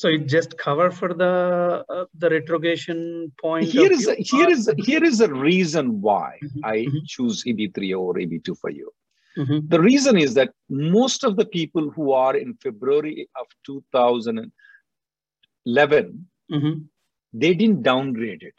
So 0.00 0.06
it 0.08 0.22
just 0.28 0.50
cover 0.58 0.88
for 0.98 1.08
the 1.22 1.34
uh, 1.94 2.04
the 2.22 2.28
retrogression 2.30 2.98
point. 3.40 3.64
Here 3.76 3.92
is 3.92 4.06
a, 4.06 4.14
here 4.32 4.48
is 4.56 4.68
a, 4.68 4.74
here 4.88 5.02
is 5.10 5.20
a 5.20 5.30
reason 5.32 6.00
why 6.00 6.38
Mm-hmm, 6.44 6.60
I 6.72 6.86
choose 7.14 7.42
EB3 7.52 7.98
or 8.02 8.14
EB2 8.24 8.48
for 8.62 8.70
you. 8.70 8.88
Mhm. 9.36 9.58
The 9.74 9.80
reason 9.80 10.14
is 10.24 10.34
that 10.38 10.50
most 10.92 11.24
of 11.28 11.32
the 11.40 11.46
people 11.56 11.90
who 11.96 12.06
are 12.12 12.36
in 12.44 12.54
February 12.66 13.28
of 13.42 13.46
2011, 13.66 14.52
Mhm. 16.58 16.74
they 17.42 17.52
didn't 17.60 17.82
downgrade 17.90 18.42
it. 18.50 18.58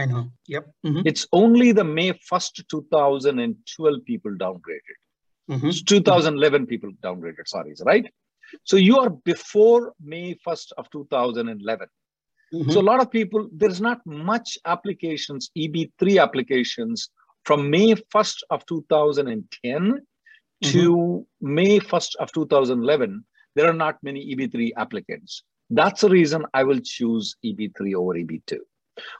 I 0.00 0.04
know. 0.10 0.24
Yep. 0.54 0.64
Mhm. 0.86 1.02
It's 1.10 1.24
only 1.42 1.68
the 1.80 1.86
May 1.98 2.10
1st, 2.30 2.54
2012 2.68 4.04
people 4.10 4.32
downgraded. 4.46 4.98
Mhm. 5.50 5.68
It's 5.68 5.82
2011 5.82 6.66
people 6.72 6.90
downgraded, 7.06 7.46
sorry, 7.46 7.74
right? 7.92 8.06
So 8.64 8.76
you 8.76 8.98
are 8.98 9.10
before 9.10 9.94
May 10.00 10.34
1st 10.46 10.72
of 10.78 10.90
2011. 10.90 11.88
Mhm. 12.52 12.72
So 12.72 12.80
a 12.80 12.88
lot 12.90 13.00
of 13.00 13.10
people, 13.10 13.48
there's 13.52 13.80
not 13.80 14.04
much 14.06 14.58
applications, 14.64 15.50
EB3 15.56 16.18
applications 16.18 17.10
from 17.44 17.70
May 17.70 17.94
1st 17.94 18.44
of 18.50 18.64
2010 18.66 20.06
to 20.62 21.26
May 21.40 21.78
1st 21.78 22.16
of 22.16 22.32
2011. 22.32 23.24
There 23.54 23.68
are 23.68 23.74
not 23.74 24.02
many 24.02 24.20
EB3 24.34 24.72
applicants. 24.76 25.42
That's 25.70 26.00
the 26.00 26.08
reason 26.08 26.44
I 26.54 26.64
will 26.64 26.80
choose 26.80 27.36
EB3 27.44 27.94
over 27.94 28.14
EB2. 28.14 28.58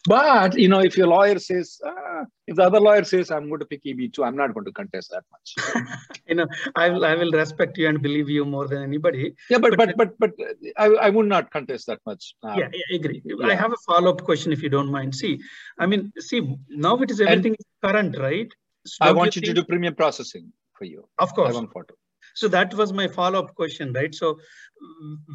But 0.06 0.58
you 0.58 0.68
know, 0.68 0.80
if 0.80 0.96
your 0.96 1.06
lawyer 1.08 1.38
says, 1.38 1.80
ah, 1.84 2.24
if 2.46 2.56
the 2.56 2.62
other 2.64 2.80
lawyer 2.80 3.04
says 3.04 3.30
I'm 3.30 3.48
going 3.48 3.60
to 3.60 3.66
pick 3.66 3.84
EB2, 3.84 4.26
I'm 4.26 4.36
not 4.36 4.54
going 4.54 4.64
to 4.66 4.72
contest 4.72 5.10
that 5.14 5.24
much. 5.32 5.48
You 6.28 6.34
know, 6.34 6.46
I 6.76 6.88
will 6.90 7.04
I 7.04 7.14
will 7.14 7.30
respect 7.32 7.78
you 7.78 7.88
and 7.88 8.02
believe 8.02 8.28
you 8.28 8.44
more 8.44 8.66
than 8.68 8.82
anybody. 8.82 9.34
Yeah, 9.50 9.58
but 9.58 9.76
but 9.76 9.96
but 9.96 10.18
but 10.18 10.32
uh, 10.40 10.52
I, 10.76 10.86
I 11.06 11.10
would 11.10 11.26
not 11.26 11.50
contest 11.50 11.86
that 11.86 12.00
much. 12.06 12.34
Uh, 12.42 12.54
yeah, 12.58 12.68
I 12.92 12.94
agree. 12.96 13.22
I 13.44 13.54
have 13.54 13.72
a 13.72 13.80
follow 13.86 14.10
up 14.10 14.22
question 14.24 14.52
if 14.52 14.62
you 14.62 14.68
don't 14.68 14.90
mind. 14.90 15.14
See, 15.14 15.38
I 15.78 15.86
mean, 15.86 16.12
see, 16.18 16.40
now 16.68 16.96
it 16.98 17.10
is 17.10 17.20
everything 17.20 17.54
is 17.58 17.66
current, 17.82 18.18
right? 18.18 18.52
So 18.86 18.98
I 19.00 19.12
want 19.12 19.36
you 19.36 19.42
to 19.42 19.54
do 19.54 19.64
premium 19.64 19.94
processing 19.94 20.52
for 20.78 20.84
you. 20.84 21.08
Of 21.18 21.34
course. 21.34 21.54
I 21.54 21.58
want 21.60 21.72
photo. 21.72 21.94
so 22.40 22.46
that 22.54 22.74
was 22.78 22.92
my 22.98 23.04
follow-up 23.14 23.48
question 23.58 23.92
right 23.98 24.14
so 24.18 24.26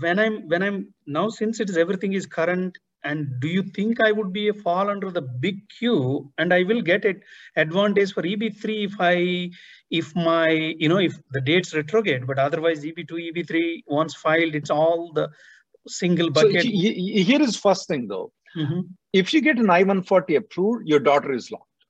when 0.03 0.19
i'm 0.23 0.36
when 0.51 0.62
i'm 0.67 0.77
now 1.15 1.23
since 1.38 1.60
it 1.63 1.69
is 1.71 1.77
everything 1.84 2.13
is 2.19 2.25
current 2.36 2.77
and 3.04 3.28
do 3.42 3.48
you 3.48 3.63
think 3.78 3.98
i 4.06 4.12
would 4.12 4.32
be 4.34 4.48
a 4.50 4.54
fall 4.54 4.89
under 4.89 5.10
the 5.12 5.22
big 5.22 5.58
q 5.78 6.32
and 6.38 6.54
i 6.54 6.63
will 6.63 6.82
get 6.82 7.06
it 7.06 7.22
advantage 7.56 8.13
for 8.13 8.24
eb3 8.24 8.86
if 8.86 8.96
i 9.00 9.50
if 9.89 10.16
my 10.16 10.50
you 10.84 10.89
know 10.89 11.00
if 11.00 11.18
the 11.32 11.42
dates 11.42 11.74
retrograde 11.76 12.26
but 12.28 12.39
otherwise 12.39 12.84
eb2 12.84 13.20
eb3 13.30 13.84
once 13.88 14.15
filed 14.15 14.56
it's 14.56 14.69
all 14.69 15.12
the 15.13 15.27
single 15.88 16.30
bucket 16.30 16.63
he- 16.63 17.23
here 17.23 17.42
is 17.42 17.58
first 17.58 17.88
thing 17.88 18.08
though. 18.08 18.32
Mhm. 18.56 18.90
If 19.12 19.34
you 19.34 19.42
get 19.42 19.58
an 19.60 19.69
I-140 19.69 20.36
approved, 20.36 20.88
your 20.88 21.00
daughter 21.00 21.32
is 21.34 21.52
locked. 21.52 21.86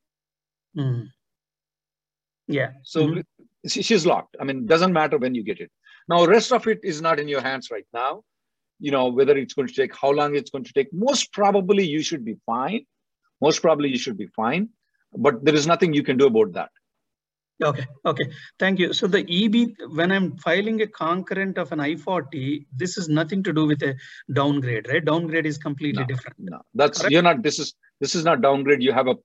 Mm. 0.77 1.11
yeah 2.47 2.71
So 2.83 3.07
Mhm. 3.07 3.23
she's 3.67 4.05
locked. 4.05 4.35
I 4.39 4.43
mean, 4.43 4.65
doesn't 4.65 4.93
matter 4.93 5.17
when 5.17 5.35
you 5.35 5.43
get 5.43 5.59
it. 5.59 5.71
Now, 6.09 6.25
rest 6.25 6.51
of 6.51 6.67
it 6.67 6.79
is 6.83 7.01
not 7.01 7.19
in 7.19 7.27
your 7.27 7.41
hands 7.41 7.69
right 7.71 7.87
now. 7.93 8.23
You 8.79 8.91
know, 8.91 9.07
whether 9.07 9.37
it's 9.37 9.53
going 9.53 9.67
to 9.67 9.73
take, 9.73 9.95
how 9.95 10.11
long 10.11 10.35
it's 10.35 10.49
going 10.49 10.63
to 10.65 10.73
take. 10.73 10.91
Most 10.91 11.31
probably 11.31 11.85
you 11.85 12.01
should 12.01 12.25
be 12.25 12.37
fine. 12.45 12.85
Most 13.41 13.61
probably 13.61 13.89
you 13.89 13.97
should 13.97 14.17
be 14.17 14.27
fine. 14.27 14.69
But 15.15 15.45
there 15.45 15.55
is 15.55 15.67
nothing 15.67 15.93
you 15.93 16.03
can 16.03 16.17
do 16.17 16.27
about 16.27 16.53
that. 16.53 16.69
Okay, 17.63 17.85
okay. 18.05 18.29
Thank 18.59 18.79
you. 18.79 18.93
So 18.93 19.07
the 19.07 19.21
EB, 19.21 19.89
when 19.95 20.11
I'm 20.11 20.37
filing 20.37 20.81
a 20.81 20.87
concurrent 20.87 21.57
of 21.57 21.71
an 21.71 21.79
I-40, 21.79 22.65
this 22.75 22.97
is 22.97 23.07
nothing 23.07 23.43
to 23.43 23.53
do 23.53 23.65
with 23.67 23.81
a 23.83 23.95
downgrade, 24.33 24.87
right? 24.89 25.05
Downgrade 25.05 25.45
is 25.45 25.57
completely 25.57 26.03
different. 26.05 26.37
No, 26.39 26.61
that's 26.73 26.99
Correct? 26.99 27.11
you're 27.11 27.21
not. 27.21 27.43
This 27.43 27.59
is 27.59 27.75
this 28.01 28.15
is 28.15 28.25
not 28.25 28.41
downgrade. 28.41 28.81
You 28.81 28.91
have 28.91 29.07
a 29.07 29.15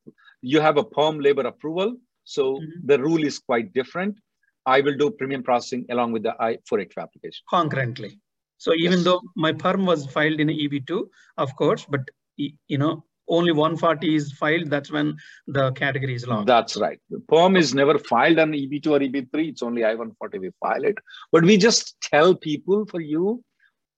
you 0.43 0.61
have 0.61 0.77
a 0.77 0.85
perm 0.85 1.21
labor 1.21 1.43
approval, 1.43 1.97
so 2.25 2.59
Mm-hmm. 2.59 2.87
the 2.87 2.99
rule 3.01 3.25
is 3.25 3.39
quite 3.39 3.73
different. 3.73 4.19
I 4.67 4.83
will 4.83 4.97
do 4.97 5.11
premium 5.11 5.43
processing 5.43 5.87
along 5.91 6.13
with 6.13 6.23
the 6.23 6.35
I-485 6.39 6.99
application. 6.99 7.43
Concurrently. 7.49 8.21
So 8.59 8.75
even 8.75 8.99
yes. 8.99 9.05
though 9.05 9.23
my 9.37 9.53
perm 9.53 9.87
was 9.87 10.07
filed 10.07 10.41
in 10.41 10.49
EB2, 10.49 11.05
of 11.39 11.55
course, 11.57 11.87
but 11.89 12.01
you 12.37 12.79
know, 12.79 13.05
only 13.29 13.53
140 13.53 14.15
is 14.15 14.33
filed, 14.33 14.71
that's 14.71 14.91
when 14.91 15.17
the 15.47 15.71
category 15.73 16.15
is 16.15 16.27
locked. 16.27 16.47
That's 16.47 16.77
right. 16.77 16.99
The 17.11 17.21
perm 17.21 17.57
is 17.57 17.75
never 17.75 17.99
filed 17.99 18.39
on 18.39 18.53
EB2 18.53 18.87
or 18.87 18.99
EB3. 19.01 19.49
It's 19.49 19.63
only 19.63 19.85
I-140 19.85 20.41
we 20.41 20.51
file 20.61 20.85
it. 20.85 20.97
But 21.31 21.45
we 21.45 21.57
just 21.57 22.01
tell 22.01 22.35
people 22.35 22.87
for 22.87 23.01
you, 23.01 23.43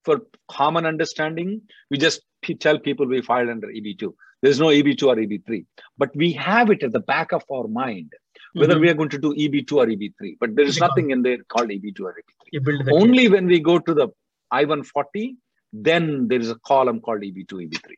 for 0.05 0.23
common 0.51 0.85
understanding, 0.87 1.63
we 1.91 1.99
just 1.99 2.23
tell 2.59 2.79
people 2.79 3.07
we 3.07 3.23
filed 3.23 3.51
under 3.51 3.69
EB2. 3.69 4.13
There's 4.43 4.59
no 4.59 4.69
EB2 4.69 5.03
or 5.05 5.17
EB3. 5.17 5.65
But 5.97 6.15
we 6.17 6.33
have 6.33 6.71
it 6.71 6.83
at 6.83 6.93
the 6.93 7.01
back 7.01 7.33
of 7.33 7.45
our 7.53 7.69
mind 7.69 8.13
whether 8.53 8.75
mm-hmm. 8.75 8.83
we 8.83 8.91
are 8.91 8.95
going 8.95 9.09
to 9.09 9.19
do 9.19 9.35
EB2 9.35 9.73
or 9.73 9.87
EB3. 9.87 10.37
But 10.41 10.57
there 10.57 10.65
is 10.65 10.81
nothing 10.81 11.11
in 11.11 11.23
there 11.23 11.39
called 11.49 11.69
EB2 11.69 12.01
or 12.01 12.17
EB3. 12.53 12.93
Only 12.93 13.29
when 13.29 13.47
we 13.47 13.61
go 13.61 13.79
to 13.79 13.95
the 13.95 14.09
I-140, 14.51 15.37
then 15.73 16.29
there 16.29 16.41
is 16.41 16.51
a 16.51 16.57
column 16.67 17.01
called 17.01 17.23
EB2, 17.23 17.69
EB3. 17.69 17.95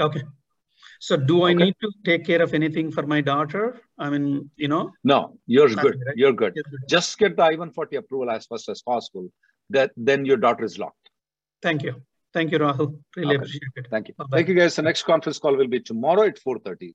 Okay. 0.00 0.22
So 0.98 1.16
do 1.16 1.42
I 1.44 1.50
okay. 1.50 1.64
need 1.64 1.76
to 1.80 1.90
take 2.04 2.26
care 2.26 2.42
of 2.42 2.52
anything 2.52 2.90
for 2.90 3.06
my 3.06 3.20
daughter? 3.20 3.80
I 3.98 4.10
mean, 4.10 4.50
you 4.56 4.68
know? 4.68 4.92
No, 5.02 5.38
you're 5.46 5.68
good. 5.68 5.96
Right? 6.06 6.16
You're 6.16 6.32
good. 6.32 6.52
You're 6.54 6.64
good. 6.64 6.88
Just 6.88 7.18
get 7.18 7.36
the 7.36 7.44
I-140 7.44 7.98
approval 7.98 8.30
as 8.30 8.46
fast 8.46 8.68
as 8.68 8.82
possible. 8.82 9.30
That 9.70 9.92
then 9.96 10.24
your 10.24 10.36
daughter 10.36 10.64
is 10.64 10.78
locked. 10.78 11.10
Thank 11.62 11.82
you. 11.82 12.02
Thank 12.32 12.52
you, 12.52 12.58
Rahul. 12.58 12.98
Really 13.16 13.28
okay. 13.28 13.36
appreciate 13.36 13.62
it. 13.76 13.86
Thank 13.90 14.08
you. 14.08 14.14
Bye-bye. 14.14 14.36
Thank 14.36 14.48
you, 14.48 14.54
guys. 14.54 14.76
The 14.76 14.82
next 14.82 15.04
conference 15.04 15.38
call 15.38 15.56
will 15.56 15.68
be 15.68 15.80
tomorrow 15.80 16.24
at 16.24 16.38
4.30. 16.38 16.94